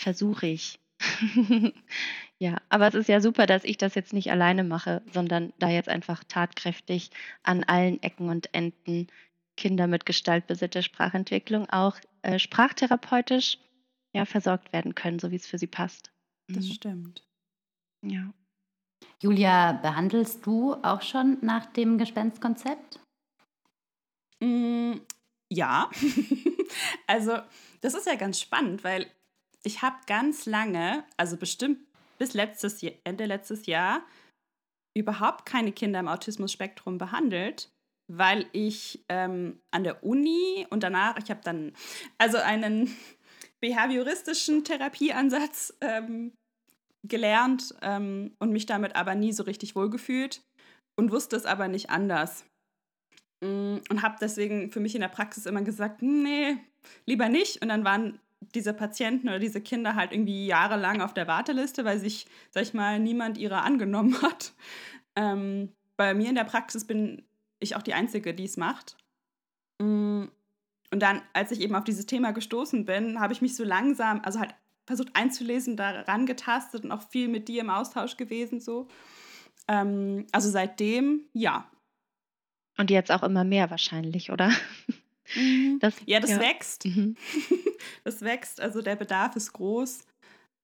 versuche 0.00 0.46
ich. 0.46 0.78
ja, 2.38 2.56
aber 2.68 2.88
es 2.88 2.94
ist 2.94 3.08
ja 3.08 3.20
super, 3.20 3.46
dass 3.46 3.64
ich 3.64 3.78
das 3.78 3.94
jetzt 3.94 4.12
nicht 4.12 4.30
alleine 4.30 4.64
mache, 4.64 5.02
sondern 5.12 5.52
da 5.58 5.68
jetzt 5.68 5.88
einfach 5.88 6.24
tatkräftig 6.24 7.10
an 7.42 7.64
allen 7.64 8.02
Ecken 8.02 8.28
und 8.28 8.52
Enden 8.54 9.06
Kinder 9.56 9.86
mit 9.86 10.06
gestaltbasierter 10.06 10.82
Sprachentwicklung 10.82 11.68
auch 11.68 11.96
äh, 12.22 12.38
sprachtherapeutisch 12.38 13.58
ja, 14.14 14.24
versorgt 14.24 14.72
werden 14.72 14.94
können, 14.94 15.18
so 15.18 15.30
wie 15.30 15.36
es 15.36 15.46
für 15.46 15.58
sie 15.58 15.66
passt. 15.66 16.12
Das 16.48 16.64
mhm. 16.64 16.72
stimmt. 16.72 17.22
Ja. 18.02 18.32
Julia, 19.20 19.72
behandelst 19.72 20.46
du 20.46 20.74
auch 20.74 21.02
schon 21.02 21.38
nach 21.42 21.66
dem 21.66 21.98
Gespenstkonzept? 21.98 23.00
Mm, 24.40 24.94
ja. 25.50 25.90
also, 27.06 27.38
das 27.80 27.94
ist 27.94 28.06
ja 28.06 28.14
ganz 28.14 28.40
spannend, 28.40 28.84
weil 28.84 29.10
ich 29.64 29.82
habe 29.82 29.96
ganz 30.06 30.46
lange, 30.46 31.04
also 31.16 31.36
bestimmt 31.36 31.80
bis 32.18 32.34
letztes 32.34 32.80
Jahr, 32.80 32.94
Ende 33.04 33.26
letztes 33.26 33.66
Jahr, 33.66 34.02
überhaupt 34.96 35.46
keine 35.46 35.72
Kinder 35.72 36.00
im 36.00 36.08
Autismus-Spektrum 36.08 36.98
behandelt, 36.98 37.70
weil 38.10 38.46
ich 38.52 39.04
ähm, 39.08 39.60
an 39.70 39.84
der 39.84 40.02
Uni 40.02 40.66
und 40.70 40.82
danach, 40.82 41.16
ich 41.22 41.30
habe 41.30 41.40
dann 41.44 41.72
also 42.18 42.38
einen 42.38 42.94
behavioristischen 43.60 44.64
Therapieansatz 44.64 45.76
ähm, 45.80 46.32
gelernt 47.06 47.74
ähm, 47.82 48.34
und 48.38 48.50
mich 48.50 48.66
damit 48.66 48.96
aber 48.96 49.14
nie 49.14 49.32
so 49.32 49.44
richtig 49.44 49.76
wohlgefühlt 49.76 50.42
und 50.98 51.12
wusste 51.12 51.36
es 51.36 51.46
aber 51.46 51.68
nicht 51.68 51.90
anders. 51.90 52.44
Mm, 53.40 53.76
und 53.88 54.02
habe 54.02 54.16
deswegen 54.20 54.70
für 54.72 54.80
mich 54.80 54.94
in 54.94 55.00
der 55.00 55.08
Praxis 55.08 55.46
immer 55.46 55.62
gesagt, 55.62 56.02
nee, 56.02 56.56
lieber 57.06 57.28
nicht. 57.28 57.62
Und 57.62 57.68
dann 57.68 57.84
waren 57.84 58.18
diese 58.40 58.72
Patienten 58.72 59.28
oder 59.28 59.38
diese 59.38 59.60
Kinder 59.60 59.94
halt 59.94 60.12
irgendwie 60.12 60.46
jahrelang 60.46 61.00
auf 61.00 61.14
der 61.14 61.26
Warteliste, 61.26 61.84
weil 61.84 61.98
sich, 61.98 62.26
sag 62.50 62.62
ich 62.62 62.74
mal, 62.74 62.98
niemand 62.98 63.38
ihrer 63.38 63.62
angenommen 63.62 64.20
hat. 64.22 64.52
Ähm, 65.16 65.72
bei 65.96 66.14
mir 66.14 66.28
in 66.28 66.34
der 66.34 66.44
Praxis 66.44 66.86
bin 66.86 67.22
ich 67.60 67.76
auch 67.76 67.82
die 67.82 67.94
Einzige, 67.94 68.34
die 68.34 68.44
es 68.44 68.56
macht. 68.56 68.96
Mm, 69.80 70.26
und 70.90 71.02
dann, 71.02 71.22
als 71.32 71.50
ich 71.50 71.60
eben 71.60 71.74
auf 71.74 71.84
dieses 71.84 72.06
Thema 72.06 72.32
gestoßen 72.32 72.84
bin, 72.84 73.20
habe 73.20 73.32
ich 73.32 73.42
mich 73.42 73.56
so 73.56 73.64
langsam, 73.64 74.20
also 74.24 74.38
halt 74.38 74.54
versucht 74.86 75.10
einzulesen, 75.14 75.76
daran 75.76 76.24
getastet 76.24 76.84
und 76.84 76.92
auch 76.92 77.02
viel 77.02 77.28
mit 77.28 77.48
dir 77.48 77.60
im 77.60 77.70
Austausch 77.70 78.16
gewesen. 78.16 78.58
So. 78.60 78.88
Ähm, 79.66 80.26
also 80.32 80.48
seitdem, 80.48 81.24
ja. 81.32 81.70
Und 82.78 82.90
jetzt 82.90 83.10
auch 83.10 83.22
immer 83.22 83.44
mehr 83.44 83.70
wahrscheinlich, 83.70 84.30
oder? 84.30 84.50
Mhm. 85.34 85.78
Das, 85.80 85.94
ja, 86.06 86.20
das 86.20 86.30
ja. 86.30 86.40
wächst. 86.40 86.84
Mhm. 86.84 87.16
Das 88.02 88.22
wächst, 88.22 88.60
also 88.60 88.82
der 88.82 88.96
Bedarf 88.96 89.36
ist 89.36 89.52
groß. 89.52 90.04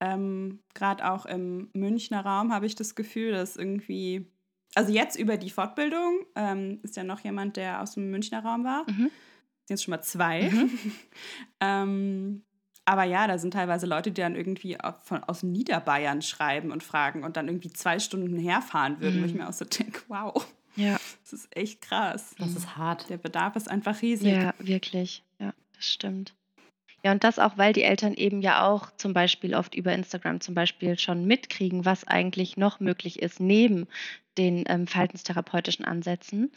Ähm, 0.00 0.58
Gerade 0.74 1.08
auch 1.08 1.26
im 1.26 1.68
Münchner 1.72 2.24
Raum 2.24 2.52
habe 2.52 2.66
ich 2.66 2.74
das 2.74 2.96
Gefühl, 2.96 3.32
dass 3.32 3.56
irgendwie, 3.56 4.26
also 4.74 4.92
jetzt 4.92 5.16
über 5.16 5.36
die 5.36 5.50
Fortbildung 5.50 6.26
ähm, 6.34 6.80
ist 6.82 6.96
ja 6.96 7.04
noch 7.04 7.20
jemand, 7.20 7.56
der 7.56 7.80
aus 7.80 7.94
dem 7.94 8.10
Münchner 8.10 8.42
Raum 8.42 8.64
war. 8.64 8.82
Mhm. 8.90 9.10
Sind 9.66 9.70
jetzt 9.70 9.84
schon 9.84 9.92
mal 9.92 10.02
zwei. 10.02 10.50
Mhm. 10.50 10.70
ähm, 11.60 12.42
aber 12.84 13.04
ja, 13.04 13.26
da 13.26 13.38
sind 13.38 13.52
teilweise 13.52 13.86
Leute, 13.86 14.10
die 14.10 14.20
dann 14.20 14.36
irgendwie 14.36 14.76
von, 15.04 15.24
aus 15.24 15.42
Niederbayern 15.42 16.20
schreiben 16.20 16.70
und 16.70 16.82
fragen 16.82 17.24
und 17.24 17.36
dann 17.36 17.48
irgendwie 17.48 17.72
zwei 17.72 17.98
Stunden 17.98 18.36
herfahren 18.36 19.00
würden, 19.00 19.22
wo 19.22 19.26
ich 19.26 19.32
mhm. 19.32 19.40
mir 19.40 19.48
auch 19.48 19.54
so 19.54 19.64
denke, 19.64 20.00
wow. 20.08 20.46
Ja. 20.76 20.98
Das 21.22 21.32
ist 21.32 21.56
echt 21.56 21.80
krass. 21.80 22.34
Das 22.38 22.54
ist 22.54 22.76
hart. 22.76 23.08
Der 23.10 23.16
Bedarf 23.16 23.56
ist 23.56 23.70
einfach 23.70 24.02
riesig. 24.02 24.32
Ja, 24.32 24.54
wirklich. 24.58 25.22
Ja, 25.38 25.52
das 25.76 25.86
stimmt. 25.86 26.34
Ja, 27.04 27.12
und 27.12 27.22
das 27.22 27.38
auch, 27.38 27.58
weil 27.58 27.74
die 27.74 27.82
Eltern 27.82 28.14
eben 28.14 28.40
ja 28.40 28.66
auch 28.66 28.90
zum 28.96 29.12
Beispiel 29.12 29.54
oft 29.54 29.74
über 29.74 29.92
Instagram 29.92 30.40
zum 30.40 30.54
Beispiel 30.54 30.98
schon 30.98 31.26
mitkriegen, 31.26 31.84
was 31.84 32.06
eigentlich 32.08 32.56
noch 32.56 32.80
möglich 32.80 33.20
ist 33.20 33.40
neben 33.40 33.86
den 34.38 34.64
ähm, 34.66 34.86
verhaltenstherapeutischen 34.86 35.84
Ansätzen. 35.84 36.50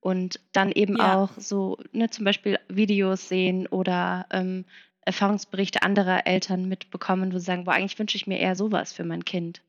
Und 0.00 0.40
dann 0.52 0.70
eben 0.70 0.98
ja. 0.98 1.16
auch 1.16 1.30
so, 1.38 1.78
ne, 1.92 2.10
zum 2.10 2.26
Beispiel 2.26 2.58
Videos 2.68 3.28
sehen 3.28 3.66
oder 3.66 4.26
ähm, 4.30 4.66
Erfahrungsberichte 5.06 5.82
anderer 5.82 6.26
Eltern 6.26 6.68
mitbekommen, 6.68 7.32
wo 7.32 7.38
sie 7.38 7.44
sagen, 7.46 7.64
boah, 7.64 7.72
eigentlich 7.72 7.98
wünsche 7.98 8.16
ich 8.16 8.26
mir 8.26 8.38
eher 8.38 8.56
sowas 8.56 8.92
für 8.92 9.04
mein 9.04 9.24
Kind. 9.24 9.62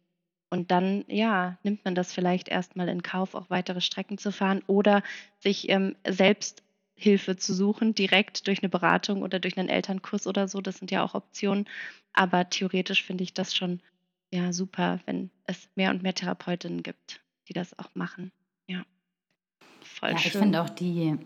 Und 0.55 0.71
dann, 0.71 1.03
ja, 1.09 1.57
nimmt 1.63 1.83
man 1.83 1.95
das 1.95 2.13
vielleicht 2.13 2.47
erstmal 2.47 2.87
in 2.87 3.03
Kauf, 3.03 3.35
auch 3.35 3.49
weitere 3.49 3.81
Strecken 3.81 4.17
zu 4.17 4.31
fahren 4.31 4.63
oder 4.67 5.03
sich 5.39 5.67
ähm, 5.67 5.97
selbst 6.07 6.63
Hilfe 6.95 7.35
zu 7.35 7.53
suchen, 7.53 7.93
direkt 7.93 8.47
durch 8.47 8.59
eine 8.63 8.69
Beratung 8.69 9.21
oder 9.21 9.39
durch 9.39 9.57
einen 9.57 9.67
Elternkurs 9.67 10.27
oder 10.27 10.47
so. 10.47 10.61
Das 10.61 10.77
sind 10.77 10.91
ja 10.91 11.03
auch 11.03 11.13
Optionen. 11.13 11.65
Aber 12.13 12.49
theoretisch 12.49 13.03
finde 13.03 13.25
ich 13.25 13.33
das 13.33 13.53
schon 13.53 13.81
ja 14.31 14.53
super, 14.53 15.01
wenn 15.05 15.29
es 15.43 15.67
mehr 15.75 15.91
und 15.91 16.03
mehr 16.03 16.13
Therapeutinnen 16.13 16.83
gibt, 16.83 17.21
die 17.49 17.53
das 17.53 17.77
auch 17.77 17.93
machen. 17.93 18.31
Ja. 18.67 18.85
Voll 19.81 20.11
ja, 20.11 20.17
schön. 20.17 20.31
ich 20.31 20.37
finde 20.37 20.61
auch 20.61 20.69
die 20.69 21.17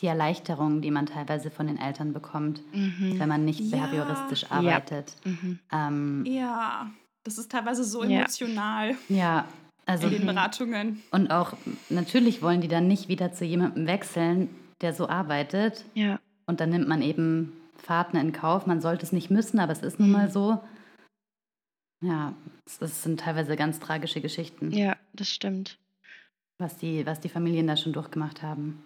die 0.00 0.06
Erleichterung, 0.06 0.80
die 0.80 0.90
man 0.90 1.06
teilweise 1.06 1.50
von 1.50 1.68
den 1.68 1.78
Eltern 1.78 2.12
bekommt, 2.12 2.60
mhm. 2.74 3.18
wenn 3.18 3.28
man 3.28 3.44
nicht 3.44 3.60
ja. 3.60 3.76
behavioristisch 3.76 4.50
arbeitet. 4.50 5.16
Ja. 5.24 5.30
Mhm. 5.30 5.58
Ähm, 5.72 6.24
ja, 6.26 6.90
das 7.24 7.38
ist 7.38 7.50
teilweise 7.50 7.84
so 7.84 8.02
emotional. 8.02 8.96
Ja, 9.08 9.46
also. 9.86 10.06
In 10.06 10.14
den 10.14 10.26
Beratungen. 10.26 11.02
Und 11.10 11.30
auch, 11.30 11.54
natürlich 11.88 12.42
wollen 12.42 12.60
die 12.60 12.68
dann 12.68 12.86
nicht 12.86 13.08
wieder 13.08 13.32
zu 13.32 13.44
jemandem 13.44 13.86
wechseln, 13.86 14.48
der 14.80 14.92
so 14.92 15.08
arbeitet. 15.08 15.84
Ja. 15.94 16.20
Und 16.46 16.60
dann 16.60 16.70
nimmt 16.70 16.88
man 16.88 17.02
eben 17.02 17.52
Fahrten 17.76 18.16
in 18.16 18.32
Kauf. 18.32 18.66
Man 18.66 18.80
sollte 18.80 19.04
es 19.04 19.12
nicht 19.12 19.30
müssen, 19.30 19.58
aber 19.58 19.72
es 19.72 19.82
ist 19.82 19.98
nun 19.98 20.10
mal 20.10 20.28
mhm. 20.28 20.32
so. 20.32 20.60
Ja, 22.02 22.34
das 22.80 23.02
sind 23.02 23.20
teilweise 23.20 23.56
ganz 23.56 23.80
tragische 23.80 24.20
Geschichten. 24.20 24.70
Ja, 24.72 24.96
das 25.14 25.28
stimmt. 25.28 25.78
Was 26.58 26.76
die, 26.76 27.06
was 27.06 27.20
die 27.20 27.28
Familien 27.28 27.66
da 27.66 27.76
schon 27.76 27.92
durchgemacht 27.92 28.42
haben. 28.42 28.84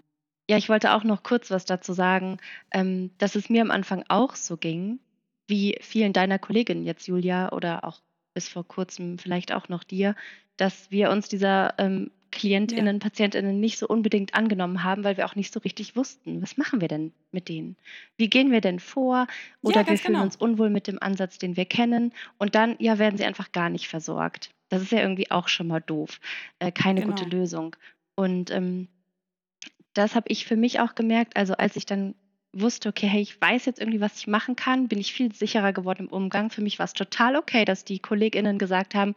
Ja, 0.48 0.57
ich 0.57 0.68
wollte 0.68 0.92
auch 0.92 1.05
noch 1.05 1.22
kurz 1.22 1.51
was 1.51 1.64
dazu 1.64 1.92
sagen, 1.92 2.38
ähm, 2.70 3.11
dass 3.18 3.35
es 3.35 3.51
mir 3.51 3.61
am 3.61 3.70
Anfang 3.70 4.05
auch 4.09 4.35
so 4.35 4.57
ging, 4.57 5.01
wie 5.46 5.79
vielen 5.81 6.12
deiner 6.12 6.38
Kolleginnen 6.38 6.85
jetzt, 6.85 7.07
Julia, 7.07 7.53
oder 7.53 7.85
auch 7.85 8.01
bis 8.38 8.48
vor 8.48 8.62
kurzem 8.62 9.18
vielleicht 9.18 9.53
auch 9.53 9.68
noch 9.68 9.83
dir, 9.83 10.14
dass 10.59 10.92
wir 10.92 11.11
uns 11.11 11.29
dieser 11.29 11.74
ähm, 11.77 12.12
KlientInnen, 12.31 12.96
ja. 12.96 13.01
PatientInnen 13.01 13.59
nicht 13.59 13.79
so 13.79 13.88
unbedingt 13.88 14.33
angenommen 14.35 14.85
haben, 14.85 15.03
weil 15.03 15.16
wir 15.16 15.27
auch 15.27 15.35
nicht 15.35 15.53
so 15.53 15.59
richtig 15.59 15.96
wussten, 15.96 16.40
was 16.40 16.57
machen 16.57 16.81
wir 16.81 16.87
denn 16.87 17.12
mit 17.33 17.48
denen? 17.48 17.77
Wie 18.16 18.31
gehen 18.31 18.53
wir 18.53 18.61
denn 18.61 18.79
vor? 18.79 19.27
Oder 19.61 19.81
ja, 19.81 19.88
wir 19.88 19.98
fühlen 19.98 20.14
genau. 20.14 20.22
uns 20.22 20.37
unwohl 20.37 20.70
mit 20.70 20.87
dem 20.87 21.03
Ansatz, 21.03 21.38
den 21.38 21.57
wir 21.57 21.64
kennen. 21.64 22.12
Und 22.38 22.55
dann, 22.55 22.77
ja, 22.79 23.01
werden 23.01 23.16
sie 23.16 23.24
einfach 23.24 23.51
gar 23.51 23.70
nicht 23.70 23.88
versorgt. 23.88 24.51
Das 24.68 24.83
ist 24.83 24.92
ja 24.92 25.01
irgendwie 25.01 25.33
auch 25.33 25.48
schon 25.48 25.66
mal 25.66 25.81
doof. 25.81 26.20
Äh, 26.61 26.70
keine 26.70 27.01
genau. 27.01 27.16
gute 27.16 27.29
Lösung. 27.29 27.74
Und 28.14 28.53
ähm, 28.53 28.87
das 29.94 30.14
habe 30.14 30.29
ich 30.29 30.46
für 30.46 30.55
mich 30.55 30.79
auch 30.79 30.94
gemerkt. 30.94 31.37
Also 31.37 31.55
als 31.55 31.74
ich 31.74 31.87
dann 31.87 32.14
wusste, 32.52 32.88
okay, 32.88 33.06
hey, 33.06 33.20
ich 33.20 33.40
weiß 33.40 33.66
jetzt 33.66 33.80
irgendwie, 33.80 34.00
was 34.00 34.18
ich 34.18 34.26
machen 34.26 34.56
kann, 34.56 34.88
bin 34.88 34.98
ich 34.98 35.12
viel 35.12 35.34
sicherer 35.34 35.72
geworden 35.72 36.06
im 36.06 36.12
Umgang. 36.12 36.50
Für 36.50 36.62
mich 36.62 36.78
war 36.78 36.84
es 36.84 36.92
total 36.92 37.37
okay, 37.37 37.64
dass 37.64 37.84
die 37.84 37.98
KollegInnen 37.98 38.58
gesagt 38.58 38.94
haben, 38.94 39.14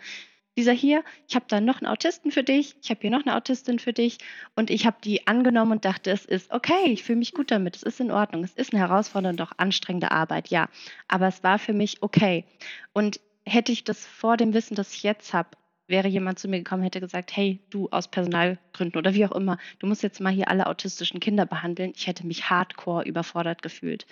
dieser 0.58 0.74
hier, 0.74 1.04
ich 1.30 1.36
habe 1.36 1.46
da 1.48 1.62
noch 1.62 1.82
einen 1.82 1.88
Autisten 1.88 2.32
für 2.32 2.44
dich, 2.44 2.76
ich 2.82 2.89
habe 2.89 3.00
hier 3.02 3.10
noch 3.10 3.26
eine 3.26 3.36
Autistin 3.36 3.80
für 3.80 3.94
dich 3.94 4.17
und 4.56 4.70
ich 4.70 4.86
habe 4.86 4.98
die 5.02 5.26
angenommen 5.26 5.72
und 5.72 5.86
dachte, 5.86 6.12
es 6.12 6.26
ist 6.26 6.52
okay, 6.52 6.88
ich 6.88 7.04
fühle 7.04 7.20
mich 7.20 7.34
gut 7.34 7.52
damit, 7.52 7.78
es 7.78 7.84
ist 7.84 8.02
in 8.02 8.12
Ordnung, 8.12 8.44
es 8.44 8.54
ist 8.54 8.74
eine 8.74 8.82
herausfordernde, 8.82 9.41
doch 9.41 9.54
anstrengende 9.58 10.12
Arbeit, 10.12 10.50
ja, 10.50 10.67
aber 11.08 11.28
es 11.28 11.41
war 11.44 11.58
für 11.58 11.74
mich 11.74 12.04
okay. 12.04 12.44
Und 12.91 13.22
hätte 13.46 13.72
ich 13.72 13.86
das 13.86 14.06
vor 14.06 14.36
dem 14.36 14.54
Wissen, 14.54 14.76
das 14.76 14.94
ich 14.94 15.04
jetzt 15.04 15.34
habe, 15.34 15.50
wäre 15.92 16.08
jemand 16.08 16.40
zu 16.40 16.48
mir 16.48 16.58
gekommen, 16.58 16.84
hätte 16.84 17.00
gesagt, 17.00 17.36
hey, 17.36 17.60
du 17.70 17.90
aus 17.92 18.08
Personalgründen 18.08 18.98
oder 18.98 19.14
wie 19.14 19.26
auch 19.26 19.34
immer, 19.34 19.60
du 19.80 19.86
musst 19.86 20.02
jetzt 20.02 20.20
mal 20.20 20.34
hier 20.34 20.48
alle 20.48 20.66
autistischen 20.66 21.20
Kinder 21.20 21.46
behandeln. 21.46 21.94
Ich 21.96 22.08
hätte 22.08 22.26
mich 22.26 22.50
hardcore 22.50 23.04
überfordert 23.04 23.62
gefühlt. 23.62 24.08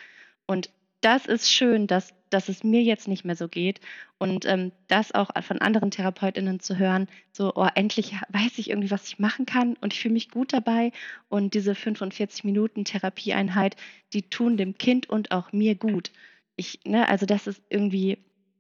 Und 0.46 0.70
das 1.02 1.26
ist 1.26 1.52
schön, 1.52 1.88
dass, 1.88 2.14
dass 2.30 2.50
es 2.50 2.64
mir 2.64 2.84
jetzt 2.84 3.08
nicht 3.08 3.24
mehr 3.24 3.36
so 3.36 3.48
geht 3.48 3.80
und 4.18 4.46
ähm, 4.46 4.72
das 4.88 5.14
auch 5.14 5.30
von 5.44 5.60
anderen 5.60 5.92
Therapeutinnen 5.92 6.60
zu 6.60 6.78
hören, 6.78 7.08
so, 7.32 7.54
oh, 7.56 7.68
endlich 7.74 8.16
weiß 8.30 8.58
ich 8.58 8.70
irgendwie, 8.70 8.92
was 8.92 9.08
ich 9.08 9.20
machen 9.20 9.46
kann 9.46 9.76
und 9.82 9.94
ich 9.94 10.02
fühle 10.02 10.14
mich 10.14 10.30
gut 10.30 10.52
dabei 10.52 10.92
und 11.30 11.54
diese 11.54 11.74
45 11.76 12.44
Minuten 12.44 12.84
Therapieeinheit, 12.84 13.78
die 14.14 14.24
tun 14.24 14.58
dem 14.58 14.78
Kind 14.78 15.10
und 15.10 15.32
auch 15.32 15.54
mir 15.54 15.76
gut. 15.76 16.12
Ich, 16.58 16.82
ne, 16.86 17.08
also 17.08 17.26
das 17.26 17.48
ist 17.48 17.62
irgendwie 17.70 18.18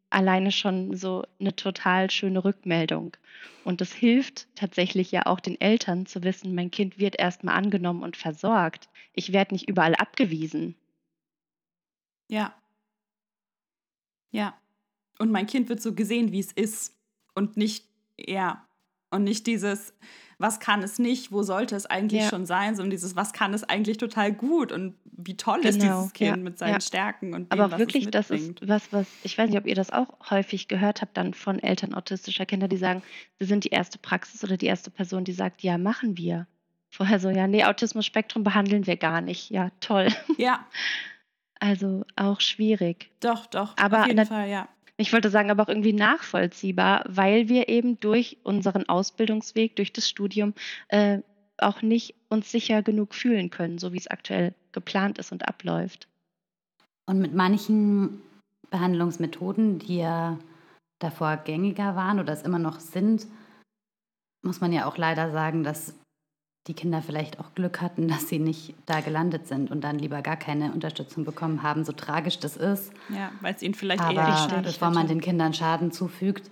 alleine 0.09 0.51
schon 0.51 0.95
so 0.95 1.23
eine 1.39 1.55
total 1.55 2.09
schöne 2.09 2.43
Rückmeldung. 2.43 3.15
Und 3.63 3.81
das 3.81 3.91
hilft 3.93 4.47
tatsächlich 4.55 5.11
ja 5.11 5.25
auch 5.25 5.39
den 5.39 5.59
Eltern 5.59 6.05
zu 6.05 6.23
wissen, 6.23 6.55
mein 6.55 6.71
Kind 6.71 6.99
wird 6.99 7.19
erstmal 7.19 7.55
angenommen 7.55 8.03
und 8.03 8.17
versorgt. 8.17 8.89
Ich 9.13 9.33
werde 9.33 9.53
nicht 9.53 9.69
überall 9.69 9.95
abgewiesen. 9.95 10.75
Ja. 12.29 12.53
Ja. 14.31 14.57
Und 15.17 15.31
mein 15.31 15.47
Kind 15.47 15.69
wird 15.69 15.81
so 15.81 15.93
gesehen, 15.93 16.31
wie 16.31 16.39
es 16.39 16.51
ist. 16.51 16.95
Und 17.33 17.57
nicht, 17.57 17.85
ja. 18.17 18.65
Und 19.11 19.23
nicht 19.23 19.47
dieses, 19.47 19.93
was 20.39 20.59
kann 20.59 20.81
es 20.83 20.99
nicht, 20.99 21.31
wo 21.31 21.43
sollte 21.43 21.75
es 21.75 21.85
eigentlich 21.85 22.23
ja. 22.23 22.29
schon 22.29 22.45
sein, 22.45 22.75
sondern 22.75 22.91
dieses, 22.91 23.15
was 23.15 23.33
kann 23.33 23.53
es 23.53 23.63
eigentlich 23.63 23.97
total 23.97 24.31
gut 24.31 24.71
und 24.71 24.95
wie 25.03 25.35
toll 25.35 25.57
genau. 25.57 25.69
ist 25.69 25.81
dieses 25.81 26.13
Kind 26.13 26.37
ja. 26.37 26.43
mit 26.43 26.57
seinen 26.57 26.73
ja. 26.73 26.81
Stärken 26.81 27.33
und 27.33 27.51
dem, 27.51 27.59
Aber 27.59 27.77
wirklich, 27.77 28.09
das 28.09 28.31
ist 28.31 28.65
was, 28.65 28.91
was, 28.93 29.05
ich 29.23 29.37
weiß 29.37 29.49
nicht, 29.49 29.59
ob 29.59 29.67
ihr 29.67 29.75
das 29.75 29.91
auch 29.91 30.07
häufig 30.29 30.69
gehört 30.69 31.01
habt, 31.01 31.17
dann 31.17 31.33
von 31.33 31.59
Eltern 31.59 31.93
autistischer 31.93 32.45
Kinder, 32.45 32.69
die 32.69 32.77
sagen, 32.77 33.03
sie 33.37 33.45
sind 33.45 33.65
die 33.65 33.69
erste 33.69 33.99
Praxis 33.99 34.43
oder 34.43 34.55
die 34.55 34.67
erste 34.67 34.91
Person, 34.91 35.25
die 35.25 35.33
sagt, 35.33 35.61
ja, 35.61 35.77
machen 35.77 36.17
wir. 36.17 36.47
Vorher 36.89 37.19
so, 37.19 37.29
ja, 37.29 37.45
nee, 37.45 37.65
Autismus-Spektrum 37.65 38.43
behandeln 38.43 38.87
wir 38.87 38.95
gar 38.95 39.21
nicht. 39.21 39.51
Ja, 39.51 39.71
toll. 39.81 40.07
Ja. 40.37 40.65
Also 41.61 42.05
auch 42.15 42.39
schwierig. 42.39 43.11
Doch, 43.19 43.45
doch. 43.45 43.75
Aber 43.77 44.03
auf 44.03 44.07
jeden 44.07 44.25
Fall, 44.25 44.47
ja. 44.47 44.69
Ich 44.99 45.13
wollte 45.13 45.29
sagen, 45.29 45.49
aber 45.49 45.63
auch 45.63 45.69
irgendwie 45.69 45.93
nachvollziehbar, 45.93 47.05
weil 47.07 47.47
wir 47.47 47.69
eben 47.69 48.01
durch 48.01 48.37
unseren 48.43 48.89
Ausbildungsweg, 48.89 49.77
durch 49.77 49.93
das 49.93 50.09
Studium 50.09 50.53
äh, 50.89 51.19
auch 51.57 51.81
nicht 51.81 52.15
uns 52.27 52.51
sicher 52.51 52.83
genug 52.83 53.15
fühlen 53.15 53.49
können, 53.49 53.77
so 53.77 53.93
wie 53.93 53.97
es 53.97 54.07
aktuell 54.07 54.53
geplant 54.73 55.17
ist 55.17 55.31
und 55.31 55.47
abläuft. 55.47 56.09
Und 57.05 57.19
mit 57.19 57.33
manchen 57.33 58.21
Behandlungsmethoden, 58.71 59.79
die 59.79 59.99
ja 59.99 60.37
davor 60.99 61.37
gängiger 61.37 61.95
waren 61.95 62.19
oder 62.19 62.33
es 62.33 62.43
immer 62.43 62.59
noch 62.59 62.81
sind, 62.81 63.25
muss 64.43 64.59
man 64.59 64.73
ja 64.73 64.85
auch 64.85 64.97
leider 64.97 65.31
sagen, 65.31 65.63
dass 65.63 65.95
die 66.67 66.73
Kinder 66.73 67.01
vielleicht 67.01 67.39
auch 67.39 67.53
Glück 67.55 67.81
hatten, 67.81 68.07
dass 68.07 68.27
sie 68.27 68.39
nicht 68.39 68.75
da 68.85 68.99
gelandet 69.01 69.47
sind 69.47 69.71
und 69.71 69.81
dann 69.81 69.97
lieber 69.97 70.21
gar 70.21 70.37
keine 70.37 70.71
Unterstützung 70.71 71.25
bekommen 71.25 71.63
haben, 71.63 71.83
so 71.83 71.93
tragisch 71.93 72.39
das 72.39 72.57
ist. 72.57 72.91
Ja, 73.09 73.31
weil 73.41 73.55
es 73.55 73.61
ihnen 73.61 73.73
vielleicht 73.73 74.01
Aber 74.03 74.21
eher 74.21 74.29
nicht 74.29 74.63
bevor 74.63 74.91
man 74.91 75.07
den 75.07 75.21
Kindern 75.21 75.53
Schaden 75.53 75.91
zufügt, 75.91 76.51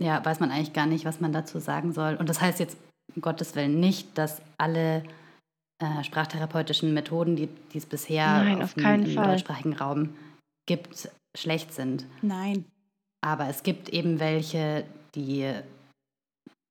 ja, 0.00 0.24
weiß 0.24 0.40
man 0.40 0.50
eigentlich 0.50 0.72
gar 0.72 0.86
nicht, 0.86 1.04
was 1.04 1.20
man 1.20 1.32
dazu 1.32 1.58
sagen 1.58 1.92
soll. 1.92 2.16
Und 2.16 2.28
das 2.28 2.40
heißt 2.40 2.58
jetzt 2.58 2.78
um 3.14 3.22
Gottes 3.22 3.54
Willen 3.54 3.80
nicht, 3.80 4.16
dass 4.16 4.40
alle 4.56 5.02
äh, 5.78 6.04
sprachtherapeutischen 6.04 6.94
Methoden, 6.94 7.36
die, 7.36 7.48
die 7.72 7.78
es 7.78 7.86
bisher 7.86 8.44
Nein, 8.44 8.62
auf 8.62 8.74
keinen 8.74 9.04
im 9.06 9.14
Fall. 9.14 9.28
deutschsprachigen 9.28 9.74
Raum 9.74 10.14
gibt, 10.66 11.10
schlecht 11.36 11.74
sind. 11.74 12.06
Nein. 12.22 12.64
Aber 13.22 13.48
es 13.48 13.62
gibt 13.62 13.90
eben 13.90 14.20
welche, 14.20 14.84
die 15.14 15.52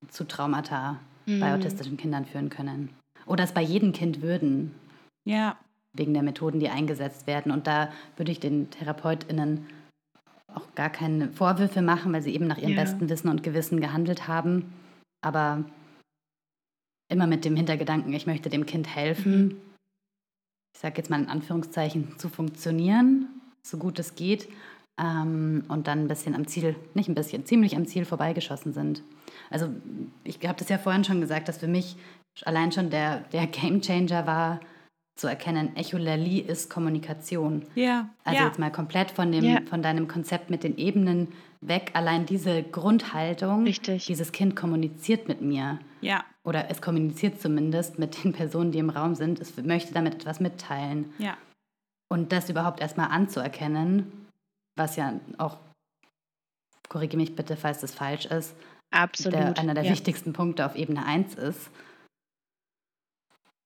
zu 0.08 0.24
Traumata 0.24 0.98
mhm. 1.26 1.40
bei 1.40 1.54
autistischen 1.54 1.96
Kindern 1.96 2.24
führen 2.24 2.50
können. 2.50 2.90
Oder 3.26 3.44
es 3.44 3.52
bei 3.52 3.62
jedem 3.62 3.92
Kind 3.92 4.22
würden. 4.22 4.74
Ja. 5.24 5.56
Wegen 5.92 6.14
der 6.14 6.22
Methoden, 6.22 6.60
die 6.60 6.68
eingesetzt 6.68 7.26
werden. 7.26 7.52
Und 7.52 7.66
da 7.66 7.92
würde 8.16 8.32
ich 8.32 8.40
den 8.40 8.70
TherapeutInnen 8.70 9.66
auch 10.54 10.74
gar 10.74 10.90
keine 10.90 11.30
Vorwürfe 11.30 11.82
machen, 11.82 12.12
weil 12.12 12.22
sie 12.22 12.34
eben 12.34 12.46
nach 12.46 12.58
ihrem 12.58 12.72
ja. 12.72 12.82
besten 12.82 13.08
Wissen 13.08 13.28
und 13.28 13.42
Gewissen 13.42 13.80
gehandelt 13.80 14.26
haben. 14.26 14.72
Aber 15.20 15.64
immer 17.08 17.26
mit 17.26 17.44
dem 17.44 17.56
Hintergedanken, 17.56 18.12
ich 18.12 18.26
möchte 18.26 18.48
dem 18.48 18.66
Kind 18.66 18.94
helfen, 18.94 19.42
mhm. 19.42 19.56
ich 20.74 20.80
sage 20.80 20.96
jetzt 20.98 21.10
mal 21.10 21.20
in 21.20 21.28
Anführungszeichen, 21.28 22.18
zu 22.18 22.28
funktionieren, 22.28 23.28
so 23.62 23.76
gut 23.76 23.98
es 23.98 24.14
geht. 24.14 24.48
Ähm, 25.00 25.64
und 25.68 25.86
dann 25.86 26.00
ein 26.00 26.08
bisschen 26.08 26.34
am 26.34 26.46
Ziel, 26.46 26.76
nicht 26.94 27.08
ein 27.08 27.14
bisschen, 27.14 27.46
ziemlich 27.46 27.76
am 27.76 27.86
Ziel 27.86 28.04
vorbeigeschossen 28.04 28.72
sind. 28.72 29.02
Also 29.50 29.68
ich 30.24 30.36
habe 30.46 30.58
das 30.58 30.68
ja 30.68 30.78
vorhin 30.78 31.04
schon 31.04 31.20
gesagt, 31.20 31.48
dass 31.48 31.58
für 31.58 31.68
mich 31.68 31.96
allein 32.44 32.72
schon 32.72 32.90
der, 32.90 33.20
der 33.32 33.46
Game 33.46 33.80
Changer 33.82 34.26
war, 34.26 34.60
zu 35.20 35.26
erkennen, 35.26 35.76
Echolali 35.76 36.38
ist 36.38 36.70
Kommunikation. 36.70 37.66
Ja. 37.74 38.08
Also 38.24 38.40
ja. 38.40 38.46
jetzt 38.46 38.58
mal 38.58 38.72
komplett 38.72 39.10
von, 39.10 39.30
dem, 39.30 39.44
ja. 39.44 39.58
von 39.68 39.82
deinem 39.82 40.08
Konzept 40.08 40.48
mit 40.48 40.64
den 40.64 40.78
Ebenen 40.78 41.28
weg. 41.60 41.90
Allein 41.92 42.24
diese 42.24 42.62
Grundhaltung, 42.62 43.64
Richtig. 43.64 44.06
dieses 44.06 44.32
Kind 44.32 44.56
kommuniziert 44.56 45.28
mit 45.28 45.42
mir. 45.42 45.78
Ja. 46.00 46.24
Oder 46.42 46.70
es 46.70 46.80
kommuniziert 46.80 47.38
zumindest 47.38 47.98
mit 47.98 48.24
den 48.24 48.32
Personen, 48.32 48.72
die 48.72 48.78
im 48.78 48.88
Raum 48.88 49.14
sind. 49.14 49.40
Es 49.40 49.54
möchte 49.58 49.92
damit 49.92 50.14
etwas 50.14 50.40
mitteilen. 50.40 51.12
Ja. 51.18 51.36
Und 52.08 52.32
das 52.32 52.48
überhaupt 52.48 52.80
erstmal 52.80 53.08
anzuerkennen, 53.10 54.26
was 54.76 54.96
ja 54.96 55.12
auch, 55.36 55.58
korrigiere 56.90 57.20
mich 57.20 57.34
bitte, 57.34 57.56
falls 57.56 57.80
das 57.80 57.94
falsch 57.94 58.26
ist, 58.26 58.54
Absolut. 58.90 59.34
Der, 59.34 59.58
einer 59.58 59.74
der 59.74 59.84
ja. 59.84 59.92
wichtigsten 59.92 60.32
Punkte 60.32 60.66
auf 60.66 60.74
Ebene 60.74 61.04
1 61.04 61.34
ist, 61.36 61.70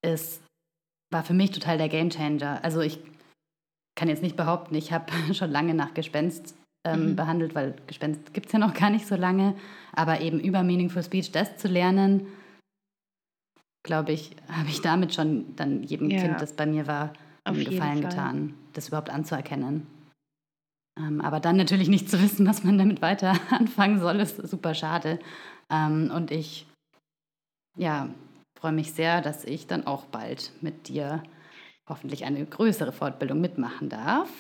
ist, 0.03 0.43
war 1.11 1.25
für 1.25 1.33
mich 1.33 1.51
total 1.51 1.79
der 1.79 1.89
Gamechanger. 1.89 2.63
Also 2.63 2.81
ich 2.81 3.01
kann 3.97 4.09
jetzt 4.09 4.23
nicht 4.23 4.37
behaupten, 4.37 4.75
ich 4.75 4.93
habe 4.93 5.07
schon 5.35 5.51
lange 5.51 5.75
nach 5.75 5.95
Gespenst 5.95 6.55
ähm, 6.87 7.11
mhm. 7.11 7.17
behandelt, 7.17 7.55
weil 7.55 7.75
Gespenst 7.87 8.35
gibt 8.35 8.47
es 8.47 8.53
ja 8.53 8.59
noch 8.59 8.75
gar 8.75 8.91
nicht 8.91 9.07
so 9.07 9.17
lange. 9.17 9.55
Aber 9.93 10.21
eben 10.21 10.41
über 10.41 10.63
Meaningful 10.63 11.03
Speech 11.03 11.33
das 11.33 11.57
zu 11.57 11.69
lernen, 11.69 12.27
glaube 13.83 14.13
ich, 14.13 14.37
habe 14.49 14.69
ich 14.69 14.81
damit 14.83 15.15
schon 15.15 15.57
dann 15.57 15.83
jedem 15.83 16.11
ja. 16.11 16.21
Kind, 16.21 16.41
das 16.41 16.55
bei 16.55 16.67
mir 16.67 16.87
war, 16.87 17.13
einen 17.45 17.65
Gefallen 17.65 18.01
getan, 18.01 18.55
das 18.73 18.89
überhaupt 18.89 19.11
anzuerkennen. 19.11 19.87
Ähm, 20.99 21.21
aber 21.21 21.41
dann 21.41 21.57
natürlich 21.57 21.89
nicht 21.89 22.11
zu 22.11 22.23
wissen, 22.23 22.47
was 22.47 22.65
man 22.65 22.79
damit 22.79 23.03
weiter 23.03 23.35
anfangen 23.51 24.01
soll, 24.01 24.21
ist 24.21 24.37
super 24.49 24.75
schade. 24.75 25.19
Ähm, 25.71 26.11
und 26.15 26.31
ich 26.31 26.67
ja, 27.77 28.09
freue 28.59 28.73
mich 28.73 28.93
sehr, 28.93 29.21
dass 29.21 29.45
ich 29.45 29.67
dann 29.67 29.87
auch 29.87 30.07
bald 30.07 30.53
mit 30.61 30.89
dir 30.89 31.23
hoffentlich 31.89 32.25
eine 32.25 32.45
größere 32.45 32.93
Fortbildung 32.93 33.41
mitmachen 33.41 33.89
darf. 33.89 34.31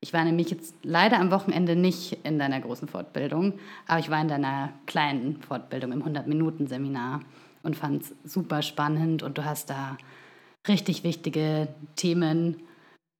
Ich 0.00 0.12
war 0.12 0.24
nämlich 0.24 0.50
jetzt 0.50 0.74
leider 0.82 1.18
am 1.18 1.30
Wochenende 1.30 1.76
nicht 1.76 2.18
in 2.24 2.38
deiner 2.38 2.60
großen 2.60 2.88
Fortbildung, 2.88 3.58
aber 3.86 4.00
ich 4.00 4.10
war 4.10 4.20
in 4.20 4.28
deiner 4.28 4.72
kleinen 4.86 5.40
Fortbildung 5.42 5.92
im 5.92 6.02
100-Minuten-Seminar 6.02 7.20
und 7.62 7.76
fand 7.76 8.02
es 8.02 8.14
super 8.24 8.62
spannend 8.62 9.22
und 9.22 9.38
du 9.38 9.44
hast 9.44 9.70
da 9.70 9.96
richtig 10.66 11.04
wichtige 11.04 11.68
Themen 11.96 12.62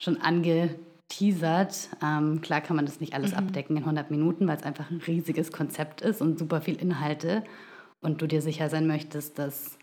schon 0.01 0.21
ange 0.21 0.75
teasert. 1.09 1.89
Ähm, 2.03 2.41
klar 2.41 2.61
kann 2.61 2.77
man 2.77 2.87
das 2.87 3.01
nicht 3.01 3.15
alles 3.15 3.33
mhm. 3.33 3.39
abdecken 3.39 3.77
in 3.77 3.83
100 3.83 4.11
Minuten, 4.11 4.47
weil 4.47 4.57
es 4.57 4.63
einfach 4.63 4.91
ein 4.91 5.01
riesiges 5.07 5.53
Konzept 5.53 6.01
ist 6.01 6.21
und 6.21 6.39
super 6.39 6.61
viel 6.61 6.77
Inhalte. 6.77 7.45
Und 8.01 8.23
du 8.23 8.27
dir 8.27 8.43
sicher 8.43 8.69
sein 8.69 8.87
möchtest, 8.87 9.39
dass 9.39 9.77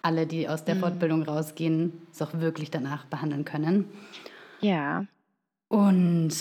alle, 0.00 0.26
die 0.26 0.48
aus 0.48 0.64
der 0.64 0.76
mhm. 0.76 0.80
Fortbildung 0.80 1.22
rausgehen, 1.22 2.06
es 2.10 2.22
auch 2.22 2.32
wirklich 2.34 2.70
danach 2.70 3.04
behandeln 3.06 3.44
können. 3.44 3.86
Ja. 4.60 5.06
Und 5.68 6.32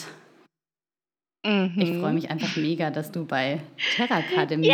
mhm. 1.45 1.73
ich 1.77 1.97
freue 1.97 2.13
mich 2.13 2.29
einfach 2.31 2.55
mega, 2.55 2.89
dass 2.89 3.11
du 3.11 3.25
bei 3.25 3.61
Terra 3.95 4.19
Academy 4.31 4.71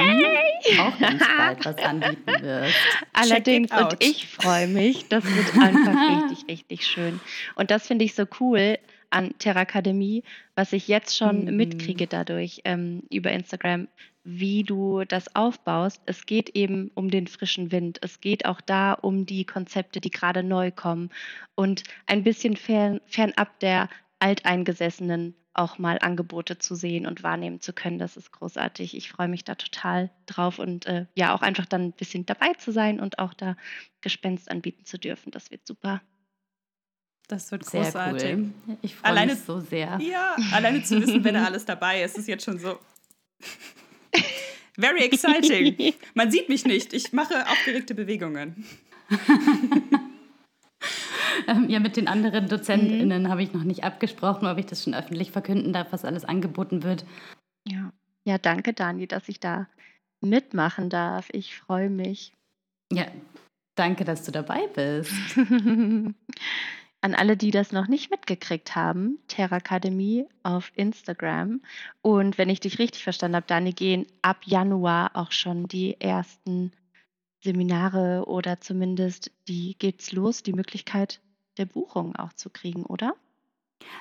auch 0.79 0.99
ganz 0.99 1.23
bald 1.37 1.65
was 1.65 1.77
anbieten 1.83 2.41
wirst. 2.41 2.75
Allerdings, 3.13 3.71
und 3.71 3.95
ich 3.99 4.27
freue 4.27 4.67
mich, 4.67 5.07
das 5.09 5.23
wird 5.25 5.57
einfach 5.57 5.95
richtig, 6.29 6.47
richtig 6.47 6.87
schön. 6.87 7.19
Und 7.55 7.71
das 7.71 7.87
finde 7.87 8.05
ich 8.05 8.13
so 8.13 8.25
cool 8.39 8.77
an 9.09 9.33
Terrakademie, 9.39 10.23
was 10.55 10.73
ich 10.73 10.87
jetzt 10.87 11.17
schon 11.17 11.45
mhm. 11.45 11.55
mitkriege 11.55 12.07
dadurch 12.07 12.61
ähm, 12.65 13.03
über 13.09 13.31
Instagram, 13.31 13.87
wie 14.23 14.63
du 14.63 15.03
das 15.05 15.35
aufbaust. 15.35 16.01
Es 16.05 16.25
geht 16.25 16.49
eben 16.49 16.91
um 16.95 17.09
den 17.09 17.27
frischen 17.27 17.71
Wind. 17.71 17.99
Es 18.01 18.19
geht 18.19 18.45
auch 18.45 18.61
da 18.61 18.93
um 18.93 19.25
die 19.25 19.45
Konzepte, 19.45 20.01
die 20.01 20.11
gerade 20.11 20.43
neu 20.43 20.71
kommen 20.71 21.09
und 21.55 21.83
ein 22.05 22.23
bisschen 22.23 22.57
fern, 22.57 22.99
fernab 23.05 23.59
der 23.59 23.89
alteingesessenen 24.19 25.35
auch 25.57 25.79
mal 25.79 25.97
Angebote 25.99 26.59
zu 26.59 26.75
sehen 26.75 27.07
und 27.07 27.23
wahrnehmen 27.23 27.61
zu 27.61 27.73
können. 27.73 27.97
Das 27.97 28.15
ist 28.15 28.31
großartig. 28.31 28.95
Ich 28.95 29.09
freue 29.09 29.27
mich 29.27 29.43
da 29.43 29.55
total 29.55 30.11
drauf 30.27 30.59
und 30.59 30.85
äh, 30.85 31.07
ja, 31.15 31.33
auch 31.33 31.41
einfach 31.41 31.65
dann 31.65 31.85
ein 31.85 31.91
bisschen 31.93 32.25
dabei 32.25 32.53
zu 32.53 32.71
sein 32.71 32.99
und 32.99 33.19
auch 33.19 33.33
da 33.33 33.57
Gespenst 34.01 34.51
anbieten 34.51 34.85
zu 34.85 34.99
dürfen. 34.99 35.31
Das 35.31 35.49
wird 35.49 35.65
super. 35.65 36.01
Das 37.27 37.51
wird 37.51 37.65
sehr 37.65 37.83
großartig. 37.83 38.37
Cool. 38.37 38.77
Ich 38.81 38.95
freue 38.95 39.25
mich 39.25 39.39
so 39.39 39.59
sehr. 39.59 39.99
Ja, 40.01 40.35
alleine 40.53 40.81
zu 40.83 41.01
wissen, 41.01 41.23
wer 41.23 41.33
da 41.33 41.43
alles 41.43 41.65
dabei 41.65 42.01
ist, 42.03 42.17
ist 42.17 42.27
jetzt 42.27 42.45
schon 42.45 42.57
so. 42.57 42.79
Very 44.79 45.03
exciting. 45.03 45.93
Man 46.13 46.31
sieht 46.31 46.47
mich 46.49 46.65
nicht. 46.65 46.93
Ich 46.93 47.11
mache 47.11 47.45
aufgeregte 47.47 47.95
Bewegungen. 47.95 48.65
Ähm, 51.47 51.69
ja, 51.69 51.79
mit 51.79 51.97
den 51.97 52.07
anderen 52.07 52.49
DozentInnen 52.49 53.23
mhm. 53.23 53.29
habe 53.29 53.43
ich 53.43 53.53
noch 53.53 53.63
nicht 53.63 53.83
abgesprochen, 53.83 54.47
ob 54.47 54.57
ich 54.57 54.65
das 54.65 54.83
schon 54.83 54.93
öffentlich 54.93 55.31
verkünden 55.31 55.71
darf, 55.71 55.91
was 55.91 56.03
alles 56.03 56.25
angeboten 56.25 56.83
wird. 56.83 57.05
Ja, 57.65 57.91
ja 58.25 58.37
danke, 58.37 58.73
Dani, 58.73 59.07
dass 59.07 59.29
ich 59.29 59.39
da 59.39 59.67
mitmachen 60.19 60.89
darf. 60.89 61.29
Ich 61.31 61.55
freue 61.55 61.89
mich. 61.89 62.33
Ja, 62.91 63.05
danke, 63.75 64.03
dass 64.03 64.23
du 64.23 64.31
dabei 64.31 64.67
bist. 64.67 65.13
An 67.01 67.13
alle, 67.13 67.37
die 67.37 67.51
das 67.51 67.71
noch 67.71 67.87
nicht 67.87 68.09
mitgekriegt 68.09 68.75
haben, 68.75 69.19
Terrakademie 69.27 70.25
auf 70.43 70.71
Instagram. 70.75 71.61
Und 72.01 72.37
wenn 72.37 72.49
ich 72.49 72.59
dich 72.59 72.79
richtig 72.79 73.03
verstanden 73.03 73.35
habe, 73.35 73.45
Dani, 73.47 73.73
gehen 73.73 74.07
ab 74.21 74.37
Januar 74.45 75.11
auch 75.13 75.31
schon 75.31 75.67
die 75.67 75.99
ersten 76.01 76.71
Seminare 77.43 78.23
oder 78.25 78.59
zumindest 78.61 79.31
die 79.47 79.75
geht's 79.77 80.11
los, 80.11 80.41
die 80.41 80.53
Möglichkeit 80.53 81.21
der 81.57 81.65
Buchung 81.65 82.15
auch 82.15 82.33
zu 82.33 82.49
kriegen, 82.49 82.83
oder? 82.83 83.13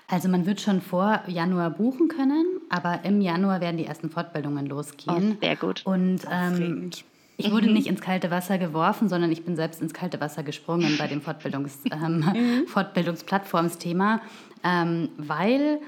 Also 0.09 0.29
man 0.29 0.47
wird 0.47 0.61
schon 0.61 0.81
vor 0.81 1.23
Januar 1.27 1.71
buchen 1.71 2.09
können, 2.09 2.61
aber 2.71 3.05
im 3.05 3.21
Januar 3.21 3.61
werden 3.61 3.77
die 3.77 3.85
ersten 3.85 4.11
Fortbildungen 4.11 4.67
losgehen. 4.67 5.37
Oh, 5.37 5.41
sehr 5.41 5.57
gut. 5.57 5.85
Und 5.85 6.23
ähm, 6.31 6.91
ich 7.37 7.51
wurde 7.51 7.67
mhm. 7.69 7.75
nicht 7.75 7.87
ins 7.87 8.01
kalte 8.01 8.31
Wasser 8.31 8.59
geworfen, 8.59 9.09
sondern 9.09 9.31
ich 9.31 9.45
bin 9.45 9.57
selbst 9.57 9.83
ins 9.83 9.93
kalte 9.93 10.21
Wasser 10.21 10.43
gesprungen 10.43 10.97
bei 10.99 11.07
dem 11.07 11.21
Fortbildungs, 11.23 11.79
ähm, 11.91 12.19
mhm. 12.21 12.67
Fortbildungsplattformsthema, 12.67 14.21
ähm, 14.65 15.11
weil 15.19 15.81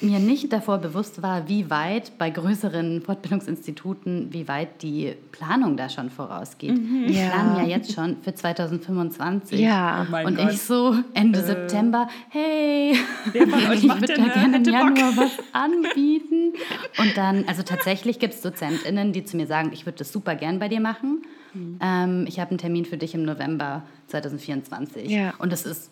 mir 0.00 0.18
nicht 0.18 0.52
davor 0.52 0.78
bewusst 0.78 1.22
war, 1.22 1.48
wie 1.48 1.70
weit 1.70 2.18
bei 2.18 2.28
größeren 2.28 3.00
Fortbildungsinstituten, 3.00 4.28
wie 4.30 4.46
weit 4.46 4.82
die 4.82 5.14
Planung 5.32 5.76
da 5.76 5.88
schon 5.88 6.10
vorausgeht. 6.10 6.76
Mhm. 6.76 7.08
Wir 7.08 7.22
ja. 7.22 7.30
planen 7.30 7.56
ja 7.56 7.76
jetzt 7.76 7.94
schon 7.94 8.18
für 8.20 8.34
2025. 8.34 9.58
Ja. 9.58 10.06
Oh 10.10 10.26
und 10.26 10.36
Gott. 10.36 10.52
ich 10.52 10.60
so 10.60 10.94
Ende 11.14 11.38
äh. 11.38 11.42
September, 11.42 12.08
hey, 12.28 12.92
ich 13.32 13.84
würde 13.84 14.14
da 14.14 14.24
gerne 14.26 14.58
im 14.58 14.64
Januar 14.64 15.16
was 15.16 15.32
anbieten. 15.52 16.52
Und 16.98 17.16
dann, 17.16 17.44
also 17.46 17.62
tatsächlich 17.62 18.18
gibt 18.18 18.34
es 18.34 18.42
DozentInnen, 18.42 19.12
die 19.12 19.24
zu 19.24 19.36
mir 19.36 19.46
sagen, 19.46 19.70
ich 19.72 19.86
würde 19.86 19.98
das 19.98 20.12
super 20.12 20.34
gern 20.34 20.58
bei 20.58 20.68
dir 20.68 20.80
machen. 20.80 21.22
Mhm. 21.54 21.78
Ähm, 21.80 22.24
ich 22.28 22.38
habe 22.38 22.50
einen 22.50 22.58
Termin 22.58 22.84
für 22.84 22.98
dich 22.98 23.14
im 23.14 23.24
November 23.24 23.82
2024. 24.08 25.10
Ja. 25.10 25.32
Und 25.38 25.52
das 25.52 25.64
ist 25.64 25.90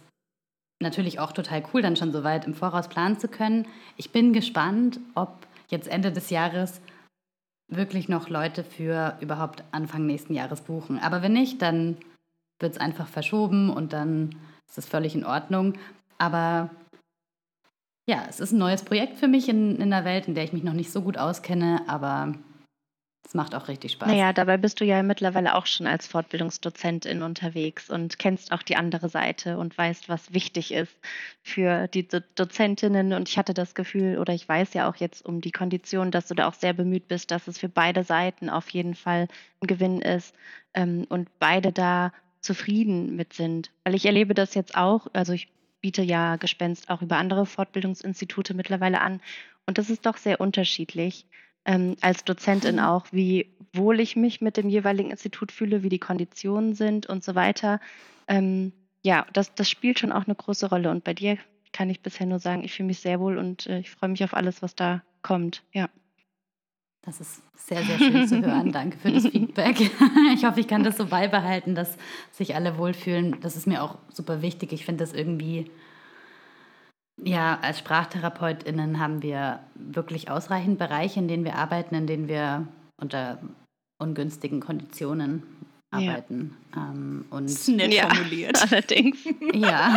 natürlich 0.85 1.19
auch 1.19 1.33
total 1.33 1.65
cool, 1.73 1.83
dann 1.83 1.97
schon 1.97 2.13
so 2.13 2.23
weit 2.23 2.47
im 2.47 2.55
Voraus 2.55 2.89
planen 2.89 3.19
zu 3.19 3.27
können. 3.27 3.67
Ich 3.97 4.13
bin 4.13 4.33
gespannt, 4.33 5.01
ob 5.17 5.47
jetzt 5.69 5.89
Ende 5.89 6.13
des 6.13 6.31
Jahres 6.31 6.81
wirklich 7.69 8.09
noch 8.09 8.29
Leute 8.29 8.63
für 8.63 9.17
überhaupt 9.21 9.65
Anfang 9.73 10.07
nächsten 10.07 10.35
Jahres 10.35 10.61
buchen. 10.61 11.01
Aber 11.01 11.23
wenn 11.23 11.33
nicht, 11.33 11.61
dann 11.61 11.97
wird 12.61 12.75
es 12.75 12.81
einfach 12.81 13.09
verschoben 13.09 13.71
und 13.71 13.93
dann 13.93 14.37
ist 14.69 14.79
es 14.79 14.87
völlig 14.87 15.15
in 15.15 15.25
Ordnung. 15.25 15.75
Aber 16.19 16.71
ja, 18.07 18.25
es 18.29 18.39
ist 18.39 18.53
ein 18.53 18.59
neues 18.59 18.85
Projekt 18.85 19.19
für 19.19 19.29
mich 19.29 19.49
in, 19.49 19.77
in 19.77 19.93
einer 19.93 20.05
Welt, 20.05 20.29
in 20.29 20.35
der 20.35 20.45
ich 20.45 20.53
mich 20.53 20.63
noch 20.63 20.75
nicht 20.75 20.93
so 20.93 21.03
gut 21.03 21.19
auskenne, 21.19 21.83
aber 21.87 22.35
es 23.27 23.35
macht 23.35 23.55
auch 23.55 23.69
richtig 23.69 23.93
Spaß. 23.93 24.09
Naja, 24.09 24.33
dabei 24.33 24.57
bist 24.59 24.81
du 24.81 24.85
ja 24.85 25.03
mittlerweile 25.03 25.55
auch 25.55 25.67
schon 25.67 25.87
als 25.87 26.07
Fortbildungsdozentin 26.07 27.23
unterwegs 27.23 27.89
und 27.89 28.19
kennst 28.19 28.53
auch 28.53 28.63
die 28.63 28.77
andere 28.77 29.09
Seite 29.09 29.59
und 29.59 29.77
weißt, 29.77 30.09
was 30.09 30.35
wichtig 30.35 30.73
ist 30.73 30.95
für 31.43 31.89
die 31.89 32.07
Do 32.07 32.21
Dozentinnen. 32.35 33.13
Und 33.15 33.29
ich 33.29 33.39
hatte 33.39 33.55
das 33.55 33.75
Gefühl, 33.75 34.19
oder 34.19 34.35
ich 34.35 34.49
weiß 34.49 34.75
ja 34.75 34.89
auch 34.89 34.97
jetzt 34.97 35.25
um 35.25 35.41
die 35.41 35.53
Kondition, 35.53 36.11
dass 36.11 36.29
du 36.29 36.35
da 36.35 36.47
auch 36.47 36.55
sehr 36.55 36.75
bemüht 36.75 37.09
bist, 37.09 37.31
dass 37.31 37.49
es 37.49 37.59
für 37.59 37.69
beide 37.69 38.05
Seiten 38.05 38.51
auf 38.51 38.69
jeden 38.71 38.95
Fall 38.95 39.29
ein 39.61 39.67
Gewinn 39.67 40.03
ist 40.03 40.35
ähm, 40.75 41.07
und 41.09 41.29
beide 41.39 41.73
da 41.73 42.13
zufrieden 42.41 43.17
mit 43.17 43.33
sind. 43.33 43.71
Weil 43.85 43.95
ich 43.95 44.05
erlebe 44.05 44.35
das 44.35 44.55
jetzt 44.55 44.77
auch, 44.77 45.07
also 45.15 45.33
ich 45.33 45.49
biete 45.81 46.03
ja 46.03 46.37
Gespenst 46.37 46.91
auch 46.91 47.01
über 47.01 47.17
andere 47.17 47.47
Fortbildungsinstitute 47.47 48.55
mittlerweile 48.55 49.01
an 49.01 49.21
und 49.67 49.79
das 49.79 49.91
ist 49.91 50.05
doch 50.07 50.17
sehr 50.17 50.41
unterschiedlich 50.41 51.27
ähm, 51.65 51.97
als 52.01 52.25
Dozentin 52.25 52.81
auch, 52.81 53.07
wie 53.11 53.51
wohl 53.73 54.01
ich 54.01 54.17
mich 54.17 54.41
mit 54.41 54.57
dem 54.57 54.69
jeweiligen 54.69 55.11
Institut 55.11 55.53
fühle, 55.53 55.83
wie 55.83 55.89
die 55.89 55.99
Konditionen 55.99 56.75
sind 56.75 57.07
und 57.07 57.25
so 57.25 57.35
weiter. 57.35 57.81
Ähm, 58.29 58.73
ja, 59.03 59.27
das, 59.33 59.55
das 59.55 59.69
spielt 59.69 59.99
schon 59.99 60.13
auch 60.13 60.25
eine 60.25 60.35
große 60.35 60.69
Rolle. 60.69 60.91
Und 60.91 61.05
bei 61.05 61.15
dir 61.15 61.39
kann 61.73 61.91
ich 61.91 62.01
bisher 62.01 62.27
nur 62.27 62.39
sagen, 62.39 62.65
ich 62.65 62.73
fühle 62.73 62.87
mich 62.87 63.01
sehr 63.01 63.21
wohl 63.21 63.39
und 63.39 63.67
äh, 63.67 63.81
ich 63.81 63.91
freue 63.91 64.11
mich 64.11 64.25
auf 64.25 64.35
alles, 64.35 64.63
was 64.63 64.75
da 64.75 65.03
kommt. 65.23 65.63
Ja. 65.73 65.89
Das 67.03 67.21
ist 67.21 67.43
sehr, 67.55 67.83
sehr 67.83 67.99
schön 67.99 68.27
zu 68.27 68.41
hören. 68.43 68.73
Danke 68.73 68.97
für 68.97 69.13
das 69.13 69.27
Feedback. 69.31 69.79
Ich 70.33 70.45
hoffe, 70.45 70.61
ich 70.61 70.69
kann 70.69 70.85
das 70.85 70.97
so 70.97 71.07
beibehalten, 71.07 71.75
dass 71.75 71.99
sich 72.31 72.55
alle 72.55 72.79
wohlfühlen. 72.79 73.41
Das 73.41 73.57
ist 73.57 73.67
mir 73.67 73.83
auch 73.83 73.99
super 74.09 74.41
wichtig. 74.41 74.73
Ich 74.73 74.87
finde 74.87 75.05
das 75.05 75.13
irgendwie, 75.13 75.71
ja, 77.23 77.59
als 77.61 77.79
SprachtherapeutInnen 77.79 78.99
haben 78.99 79.23
wir 79.23 79.61
wirklich 79.75 80.31
ausreichend 80.31 80.79
Bereiche, 80.79 81.21
in 81.21 81.29
denen 81.29 81.45
wir 81.45 81.57
arbeiten, 81.57 81.95
in 81.95 82.07
denen 82.07 82.29
wir 82.29 82.67
unter 83.01 83.39
ungünstigen 83.99 84.61
Konditionen 84.61 85.43
arbeiten. 85.91 86.57
Ja. 86.75 86.91
Ähm, 86.91 87.25
und 87.31 87.45
das 87.45 87.53
ist 87.53 87.69
nett 87.69 87.95
ja, 87.95 88.09
formuliert. 88.09 88.61
Allerdings. 88.73 89.19
Ja. 89.53 89.95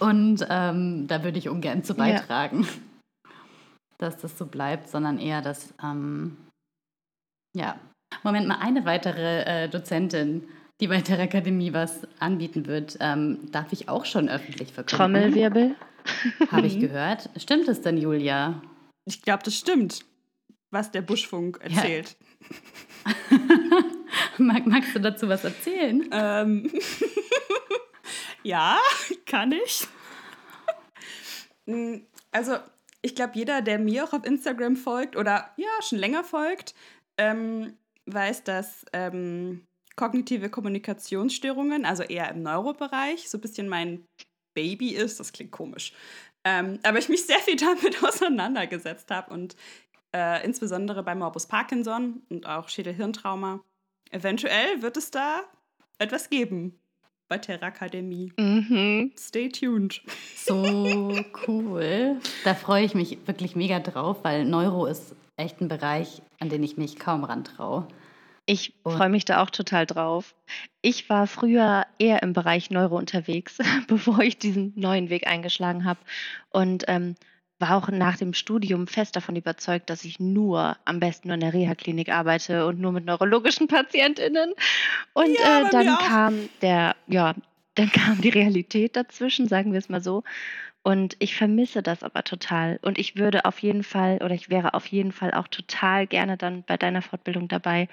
und 0.00 0.46
ähm, 0.48 1.06
da 1.08 1.24
würde 1.24 1.38
ich 1.38 1.48
ungern 1.48 1.82
zu 1.82 1.94
beitragen. 1.94 2.62
Ja 2.62 2.68
dass 4.00 4.16
das 4.16 4.36
so 4.36 4.46
bleibt, 4.46 4.88
sondern 4.88 5.18
eher, 5.18 5.42
dass, 5.42 5.74
ähm, 5.82 6.36
ja, 7.54 7.78
Moment 8.22 8.48
mal, 8.48 8.58
eine 8.58 8.84
weitere 8.84 9.42
äh, 9.42 9.68
Dozentin, 9.68 10.48
die 10.80 10.88
bei 10.88 11.00
der 11.00 11.20
Akademie 11.20 11.72
was 11.72 12.06
anbieten 12.18 12.66
wird, 12.66 12.96
ähm, 13.00 13.50
darf 13.52 13.72
ich 13.72 13.88
auch 13.88 14.06
schon 14.06 14.28
öffentlich 14.28 14.72
verkünden. 14.72 14.96
Trommelwirbel. 14.96 15.76
Habe 16.50 16.66
ich 16.66 16.80
gehört. 16.80 17.28
Stimmt 17.36 17.68
es 17.68 17.82
denn, 17.82 17.98
Julia? 17.98 18.62
Ich 19.04 19.20
glaube, 19.22 19.42
das 19.44 19.54
stimmt, 19.54 20.04
was 20.70 20.90
der 20.90 21.02
Buschfunk 21.02 21.60
erzählt. 21.62 22.16
Ja. 23.30 23.38
Mag, 24.38 24.66
magst 24.66 24.94
du 24.94 25.00
dazu 25.00 25.28
was 25.28 25.44
erzählen? 25.44 26.08
Ähm. 26.10 26.70
ja, 28.42 28.78
kann 29.26 29.52
ich. 29.52 29.86
Hm, 31.66 32.06
also, 32.32 32.56
ich 33.02 33.14
glaube, 33.14 33.32
jeder, 33.34 33.60
der 33.60 33.78
mir 33.78 34.04
auch 34.04 34.12
auf 34.14 34.24
Instagram 34.24 34.76
folgt 34.76 35.16
oder 35.16 35.50
ja, 35.56 35.68
schon 35.86 35.98
länger 35.98 36.24
folgt, 36.24 36.74
ähm, 37.18 37.74
weiß, 38.06 38.44
dass 38.44 38.84
ähm, 38.92 39.66
kognitive 40.00 40.48
Kommunikationsstörungen, 40.48 41.84
also 41.84 42.02
eher 42.02 42.30
im 42.30 42.42
Neurobereich, 42.42 43.28
so 43.28 43.36
ein 43.36 43.42
bisschen 43.42 43.68
mein 43.68 44.06
Baby 44.54 44.94
ist. 44.94 45.20
Das 45.20 45.30
klingt 45.30 45.50
komisch. 45.50 45.92
Ähm, 46.42 46.78
aber 46.82 46.98
ich 46.98 47.10
mich 47.10 47.26
sehr 47.26 47.38
viel 47.40 47.56
damit 47.56 48.02
auseinandergesetzt 48.02 49.10
habe 49.10 49.34
und 49.34 49.56
äh, 50.16 50.42
insbesondere 50.42 51.02
bei 51.02 51.14
Morbus 51.14 51.46
Parkinson 51.46 52.22
und 52.30 52.46
auch 52.46 52.70
Schädelhirntrauma. 52.70 53.60
Eventuell 54.10 54.80
wird 54.80 54.96
es 54.96 55.10
da 55.10 55.42
etwas 55.98 56.30
geben 56.30 56.80
bei 57.28 57.36
Terra 57.36 57.66
Akademie. 57.66 58.32
Mhm. 58.38 59.12
Stay 59.18 59.50
tuned. 59.50 60.00
So 60.34 61.14
cool. 61.46 62.16
Da 62.44 62.54
freue 62.54 62.86
ich 62.86 62.94
mich 62.94 63.18
wirklich 63.26 63.54
mega 63.54 63.80
drauf, 63.80 64.20
weil 64.22 64.46
Neuro 64.46 64.86
ist 64.86 65.14
echt 65.36 65.60
ein 65.60 65.68
Bereich, 65.68 66.22
an 66.38 66.48
den 66.48 66.62
ich 66.62 66.78
mich 66.78 66.98
kaum 66.98 67.22
rantraue. 67.22 67.86
Ich 68.50 68.74
freue 68.82 69.10
mich 69.10 69.24
da 69.24 69.44
auch 69.44 69.50
total 69.50 69.86
drauf. 69.86 70.34
Ich 70.82 71.08
war 71.08 71.28
früher 71.28 71.86
eher 72.00 72.20
im 72.24 72.32
Bereich 72.32 72.68
Neuro 72.68 72.96
unterwegs, 72.96 73.58
bevor 73.86 74.18
ich 74.22 74.38
diesen 74.38 74.72
neuen 74.74 75.08
Weg 75.08 75.28
eingeschlagen 75.28 75.84
habe. 75.84 76.00
Und 76.48 76.82
ähm, 76.88 77.14
war 77.60 77.76
auch 77.76 77.88
nach 77.90 78.16
dem 78.16 78.34
Studium 78.34 78.88
fest 78.88 79.14
davon 79.14 79.36
überzeugt, 79.36 79.88
dass 79.88 80.04
ich 80.04 80.18
nur 80.18 80.76
am 80.84 80.98
besten 80.98 81.28
nur 81.28 81.36
in 81.36 81.42
der 81.42 81.54
Reha-Klinik 81.54 82.08
arbeite 82.08 82.66
und 82.66 82.80
nur 82.80 82.90
mit 82.90 83.04
neurologischen 83.04 83.68
PatientInnen. 83.68 84.52
Und 85.12 85.38
ja, 85.38 85.60
äh, 85.60 85.70
dann 85.70 85.98
kam 85.98 86.48
der, 86.60 86.96
ja, 87.06 87.36
dann 87.76 87.92
kam 87.92 88.20
die 88.20 88.30
Realität 88.30 88.96
dazwischen, 88.96 89.46
sagen 89.46 89.70
wir 89.70 89.78
es 89.78 89.88
mal 89.88 90.02
so. 90.02 90.24
Und 90.82 91.14
ich 91.20 91.36
vermisse 91.36 91.84
das 91.84 92.02
aber 92.02 92.24
total. 92.24 92.80
Und 92.82 92.98
ich 92.98 93.14
würde 93.14 93.44
auf 93.44 93.60
jeden 93.60 93.84
Fall, 93.84 94.18
oder 94.24 94.34
ich 94.34 94.50
wäre 94.50 94.74
auf 94.74 94.88
jeden 94.88 95.12
Fall 95.12 95.34
auch 95.34 95.46
total 95.46 96.08
gerne 96.08 96.36
dann 96.36 96.64
bei 96.64 96.76
deiner 96.76 97.02
Fortbildung 97.02 97.46
dabei, 97.46 97.88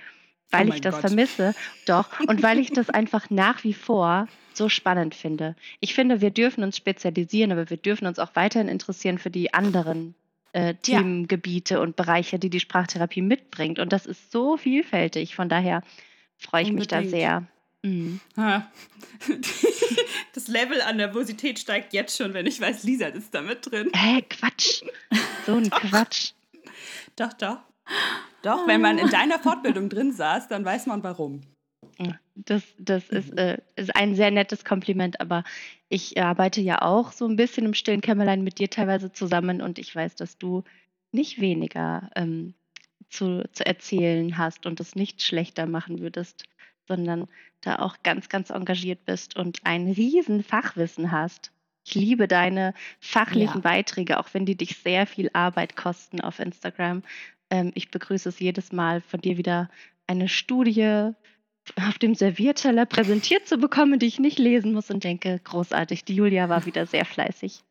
weil 0.51 0.69
oh 0.69 0.73
ich 0.73 0.81
das 0.81 0.95
Gott. 0.95 1.01
vermisse. 1.01 1.55
Doch. 1.85 2.19
Und 2.27 2.43
weil 2.43 2.59
ich 2.59 2.71
das 2.71 2.89
einfach 2.89 3.29
nach 3.29 3.63
wie 3.63 3.73
vor 3.73 4.27
so 4.53 4.69
spannend 4.69 5.13
finde. 5.13 5.55
Ich 5.79 5.93
finde, 5.93 6.21
wir 6.21 6.31
dürfen 6.31 6.63
uns 6.63 6.77
spezialisieren, 6.77 7.51
aber 7.51 7.69
wir 7.69 7.77
dürfen 7.77 8.07
uns 8.07 8.19
auch 8.19 8.31
weiterhin 8.33 8.67
interessieren 8.67 9.19
für 9.19 9.29
die 9.29 9.53
anderen 9.53 10.15
äh, 10.53 10.73
Themengebiete 10.75 11.75
ja. 11.75 11.79
und 11.81 11.95
Bereiche, 11.95 12.39
die 12.39 12.49
die 12.49 12.59
Sprachtherapie 12.59 13.21
mitbringt. 13.21 13.77
Und 13.77 13.93
das 13.93 14.05
ist 14.05 14.31
so 14.31 14.57
vielfältig. 14.57 15.35
Von 15.35 15.49
daher 15.49 15.83
freue 16.37 16.63
ich 16.63 16.69
Unbedingt. 16.69 17.03
mich 17.03 17.11
da 17.11 17.17
sehr. 17.17 17.47
Mhm. 17.83 18.19
Das 20.33 20.47
Level 20.47 20.81
an 20.81 20.97
Nervosität 20.97 21.57
steigt 21.57 21.93
jetzt 21.93 22.15
schon, 22.15 22.35
wenn 22.35 22.45
ich 22.45 22.61
weiß, 22.61 22.83
Lisa 22.83 23.07
ist 23.07 23.33
da 23.33 23.41
mit 23.41 23.69
drin. 23.71 23.89
Hä, 23.95 24.21
Quatsch. 24.29 24.83
So 25.47 25.55
ein 25.55 25.69
Quatsch. 25.71 26.33
Doch, 27.15 27.33
doch. 27.33 27.57
Doch, 28.43 28.67
wenn 28.67 28.81
man 28.81 28.97
in 28.97 29.09
deiner 29.09 29.39
Fortbildung 29.39 29.89
drin 29.89 30.13
saß, 30.13 30.47
dann 30.47 30.63
weiß 30.63 30.85
man 30.85 31.03
warum. 31.03 31.41
Das, 32.35 32.63
das 32.77 33.09
ist, 33.09 33.31
mhm. 33.31 33.37
äh, 33.37 33.57
ist 33.75 33.95
ein 33.95 34.15
sehr 34.15 34.31
nettes 34.31 34.63
Kompliment, 34.63 35.19
aber 35.19 35.43
ich 35.89 36.21
arbeite 36.21 36.61
ja 36.61 36.81
auch 36.81 37.11
so 37.11 37.27
ein 37.27 37.35
bisschen 37.35 37.65
im 37.65 37.73
stillen 37.73 38.01
Kämmerlein 38.01 38.43
mit 38.43 38.59
dir 38.59 38.69
teilweise 38.69 39.11
zusammen 39.11 39.61
und 39.61 39.79
ich 39.79 39.95
weiß, 39.95 40.15
dass 40.15 40.37
du 40.37 40.63
nicht 41.11 41.41
weniger 41.41 42.09
ähm, 42.15 42.53
zu, 43.09 43.43
zu 43.51 43.65
erzählen 43.65 44.37
hast 44.37 44.65
und 44.65 44.79
es 44.79 44.95
nicht 44.95 45.21
schlechter 45.21 45.65
machen 45.65 45.99
würdest, 45.99 46.43
sondern 46.87 47.27
da 47.61 47.77
auch 47.77 47.97
ganz, 48.03 48.29
ganz 48.29 48.51
engagiert 48.51 49.05
bist 49.05 49.35
und 49.35 49.61
ein 49.63 49.87
riesen 49.87 50.43
Fachwissen 50.43 51.11
hast. 51.11 51.51
Ich 51.85 51.95
liebe 51.95 52.27
deine 52.27 52.73
fachlichen 52.99 53.61
ja. 53.63 53.69
Beiträge, 53.69 54.19
auch 54.19 54.27
wenn 54.33 54.45
die 54.45 54.55
dich 54.55 54.77
sehr 54.77 55.07
viel 55.07 55.29
Arbeit 55.33 55.75
kosten 55.75 56.21
auf 56.21 56.39
Instagram. 56.39 57.01
Ähm, 57.49 57.71
ich 57.75 57.91
begrüße 57.91 58.29
es 58.29 58.39
jedes 58.39 58.71
Mal, 58.71 59.01
von 59.01 59.21
dir 59.21 59.37
wieder 59.37 59.69
eine 60.07 60.29
Studie 60.29 61.11
auf 61.75 61.99
dem 61.99 62.15
Servierteller 62.15 62.85
präsentiert 62.85 63.45
zu 63.47 63.57
bekommen, 63.57 63.99
die 63.99 64.07
ich 64.07 64.19
nicht 64.19 64.39
lesen 64.39 64.73
muss 64.73 64.89
und 64.89 65.03
denke, 65.03 65.39
großartig, 65.43 66.05
die 66.05 66.15
Julia 66.15 66.47
war 66.49 66.65
wieder 66.65 66.85
sehr 66.85 67.03
fleißig. 67.05 67.61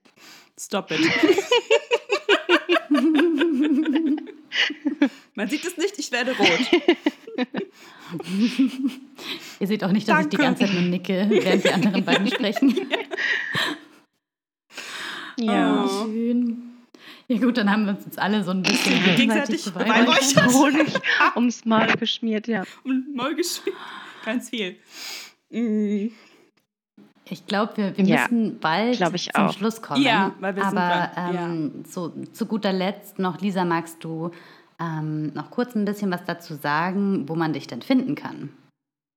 Stop 0.58 0.90
it. 0.90 1.00
Man 5.34 5.48
sieht 5.48 5.64
es 5.64 5.76
nicht, 5.76 5.98
ich 5.98 6.10
werde 6.12 6.36
rot. 6.36 6.48
Ihr 9.60 9.66
seht 9.66 9.84
auch 9.84 9.92
nicht, 9.92 10.08
dass 10.08 10.16
Danke. 10.16 10.28
ich 10.28 10.30
die 10.30 10.42
ganze 10.42 10.64
Zeit 10.64 10.72
nur 10.72 10.80
nicke, 10.82 11.26
während 11.28 11.64
die 11.64 11.70
anderen 11.70 12.02
beiden 12.04 12.28
sprechen. 12.28 12.74
ja. 15.38 15.84
Oh, 15.84 16.06
schön. 16.06 16.65
Ja 17.28 17.38
gut, 17.38 17.56
dann 17.56 17.70
haben 17.70 17.86
wir 17.86 17.94
uns 17.96 18.04
jetzt 18.04 18.18
alle 18.20 18.44
so 18.44 18.52
ein 18.52 18.62
bisschen 18.62 19.02
gegenseitig 19.16 19.64
beweihräuchert. 19.64 20.52
Honig 20.52 20.94
ums 21.34 21.64
Maul 21.64 21.88
geschmiert, 21.98 22.46
ja. 22.46 22.62
Um 22.84 23.04
Maul 23.14 23.34
geschmiert. 23.34 23.76
Ganz 24.24 24.50
viel. 24.50 24.76
Mm. 25.50 26.10
Ich 27.28 27.46
glaube, 27.46 27.76
wir, 27.76 27.96
wir 27.96 28.04
ja, 28.04 28.22
müssen 28.22 28.60
bald 28.60 28.96
zum 28.98 29.14
auch. 29.34 29.52
Schluss 29.52 29.82
kommen. 29.82 30.02
Ja, 30.02 30.32
weil 30.38 30.54
wir 30.54 30.64
Aber 30.64 31.10
sind 31.16 31.40
ähm, 31.40 31.72
ja. 31.78 31.90
so, 31.90 32.10
zu 32.32 32.46
guter 32.46 32.72
Letzt 32.72 33.18
noch, 33.18 33.40
Lisa, 33.40 33.64
magst 33.64 34.04
du 34.04 34.30
ähm, 34.78 35.32
noch 35.34 35.50
kurz 35.50 35.74
ein 35.74 35.84
bisschen 35.84 36.12
was 36.12 36.24
dazu 36.24 36.54
sagen, 36.54 37.28
wo 37.28 37.34
man 37.34 37.52
dich 37.52 37.66
denn 37.66 37.82
finden 37.82 38.14
kann? 38.14 38.50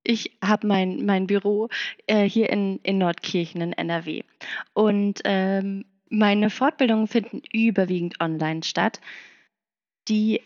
Ich 0.03 0.37
habe 0.43 0.65
mein, 0.65 1.05
mein 1.05 1.27
Büro 1.27 1.69
äh, 2.07 2.27
hier 2.27 2.49
in, 2.49 2.79
in 2.81 2.97
Nordkirchen 2.97 3.61
in 3.61 3.73
NRW. 3.73 4.23
Und 4.73 5.19
ähm, 5.25 5.85
meine 6.09 6.49
Fortbildungen 6.49 7.07
finden 7.07 7.41
überwiegend 7.51 8.19
online 8.19 8.63
statt. 8.63 8.99
Die 10.07 10.41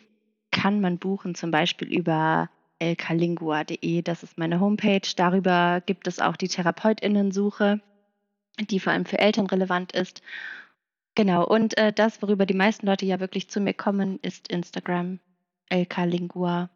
kann 0.51 0.81
man 0.81 0.97
buchen, 0.99 1.35
zum 1.35 1.51
Beispiel 1.51 1.91
über 1.91 2.49
lklingua.de. 2.79 4.01
Das 4.01 4.23
ist 4.23 4.37
meine 4.37 4.59
Homepage. 4.59 5.01
Darüber 5.15 5.81
gibt 5.85 6.07
es 6.07 6.19
auch 6.19 6.35
die 6.35 6.47
Therapeutinnensuche, 6.47 7.81
die 8.59 8.79
vor 8.79 8.93
allem 8.93 9.05
für 9.05 9.19
Eltern 9.19 9.47
relevant 9.47 9.93
ist. 9.93 10.21
Genau, 11.15 11.45
und 11.45 11.77
äh, 11.77 11.93
das, 11.93 12.21
worüber 12.21 12.45
die 12.45 12.55
meisten 12.55 12.87
Leute 12.87 13.05
ja 13.05 13.19
wirklich 13.19 13.49
zu 13.49 13.59
mir 13.59 13.73
kommen, 13.73 14.19
ist 14.21 14.47
Instagram, 14.47 15.19
lklingua. 15.69 16.69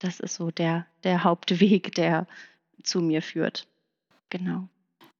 Das 0.00 0.20
ist 0.20 0.34
so 0.34 0.50
der, 0.50 0.86
der 1.04 1.24
Hauptweg, 1.24 1.94
der 1.94 2.26
zu 2.82 3.00
mir 3.00 3.22
führt. 3.22 3.66
Genau. 4.28 4.68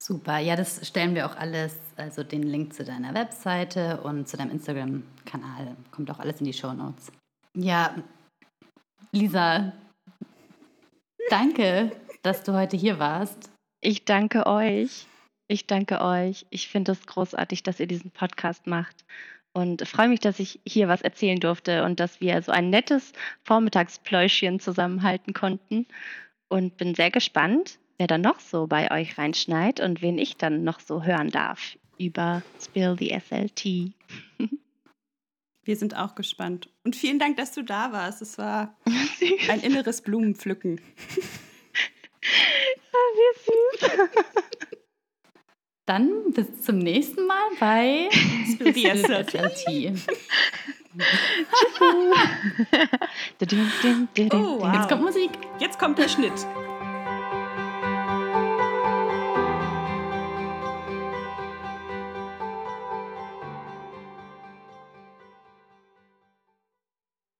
Super, 0.07 0.36
ja, 0.38 0.55
das 0.55 0.86
stellen 0.86 1.14
wir 1.14 1.24
auch 1.24 1.34
alles, 1.36 1.80
also 1.96 2.22
den 2.24 2.42
Link 2.42 2.74
zu 2.74 2.84
deiner 2.84 3.14
Webseite 3.14 4.02
und 4.02 4.28
zu 4.28 4.36
deinem 4.36 4.50
Instagram-Kanal, 4.50 5.74
kommt 5.92 6.11
auch 6.11 6.18
alles 6.18 6.40
in 6.40 6.44
die 6.44 6.52
Show 6.52 6.74
Notes. 6.74 7.11
Ja, 7.55 7.94
Lisa, 9.12 9.72
danke, 11.30 11.90
dass 12.20 12.42
du 12.42 12.52
heute 12.52 12.76
hier 12.76 12.98
warst. 12.98 13.50
Ich 13.80 14.05
danke 14.05 14.44
euch. 14.44 15.07
Ich 15.48 15.66
danke 15.66 16.02
euch. 16.02 16.44
Ich 16.50 16.68
finde 16.68 16.92
es 16.92 17.07
großartig, 17.07 17.62
dass 17.62 17.80
ihr 17.80 17.86
diesen 17.86 18.11
Podcast 18.11 18.66
macht. 18.66 19.07
und 19.55 19.88
freue 19.88 20.09
mich, 20.09 20.20
dass 20.20 20.38
ich 20.38 20.61
hier 20.66 20.88
was 20.88 21.00
erzählen 21.00 21.40
durfte 21.40 21.84
und 21.84 21.98
dass 21.98 22.20
wir 22.20 22.42
so 22.42 22.52
ein 22.52 22.68
nettes 22.68 23.12
Vormittagspläuschchen 23.44 24.61
zusammenhalten 24.61 25.32
konnten. 25.32 25.86
Und 26.48 26.76
bin 26.76 26.94
sehr 26.94 27.11
gespannt, 27.11 27.78
wer 27.99 28.07
dann 28.07 28.20
noch 28.20 28.40
so 28.40 28.66
bei 28.66 28.90
euch 28.90 29.18
reinschneit 29.18 29.80
und 29.80 30.03
wen 30.03 30.18
ich 30.18 30.36
dann 30.36 30.64
noch 30.64 30.80
so 30.80 31.03
hören 31.05 31.30
darf 31.30 31.76
über 31.99 32.42
Spill 32.61 32.97
the 32.99 33.18
SLT. 33.18 33.92
Wir 35.64 35.76
sind 35.76 35.97
auch 35.97 36.14
gespannt. 36.14 36.68
Und 36.84 36.95
vielen 36.95 37.18
Dank, 37.18 37.36
dass 37.36 37.53
du 37.53 37.62
da 37.62 37.92
warst. 37.92 38.20
Es 38.20 38.36
war 38.38 38.76
ein 39.49 39.61
inneres 39.61 40.03
Blumenpflücken. 40.03 40.80
Ja, 42.92 42.99
wie 43.14 43.80
süß. 43.80 43.90
Dann 45.86 46.32
bis 46.32 46.62
zum 46.62 46.78
nächsten 46.78 47.26
Mal 47.26 47.51
bei 47.61 48.09
Spill 48.53 48.72
the 48.72 48.84
SLT. 48.95 49.30
SLT. 53.40 54.34
Oh, 54.34 54.61
wow. 54.61 54.74
Jetzt 54.74 54.88
kommt 54.88 55.03
Musik. 55.03 55.30
Jetzt 55.59 55.78
kommt 55.78 55.99
der 55.99 56.09
Schnitt. 56.09 56.47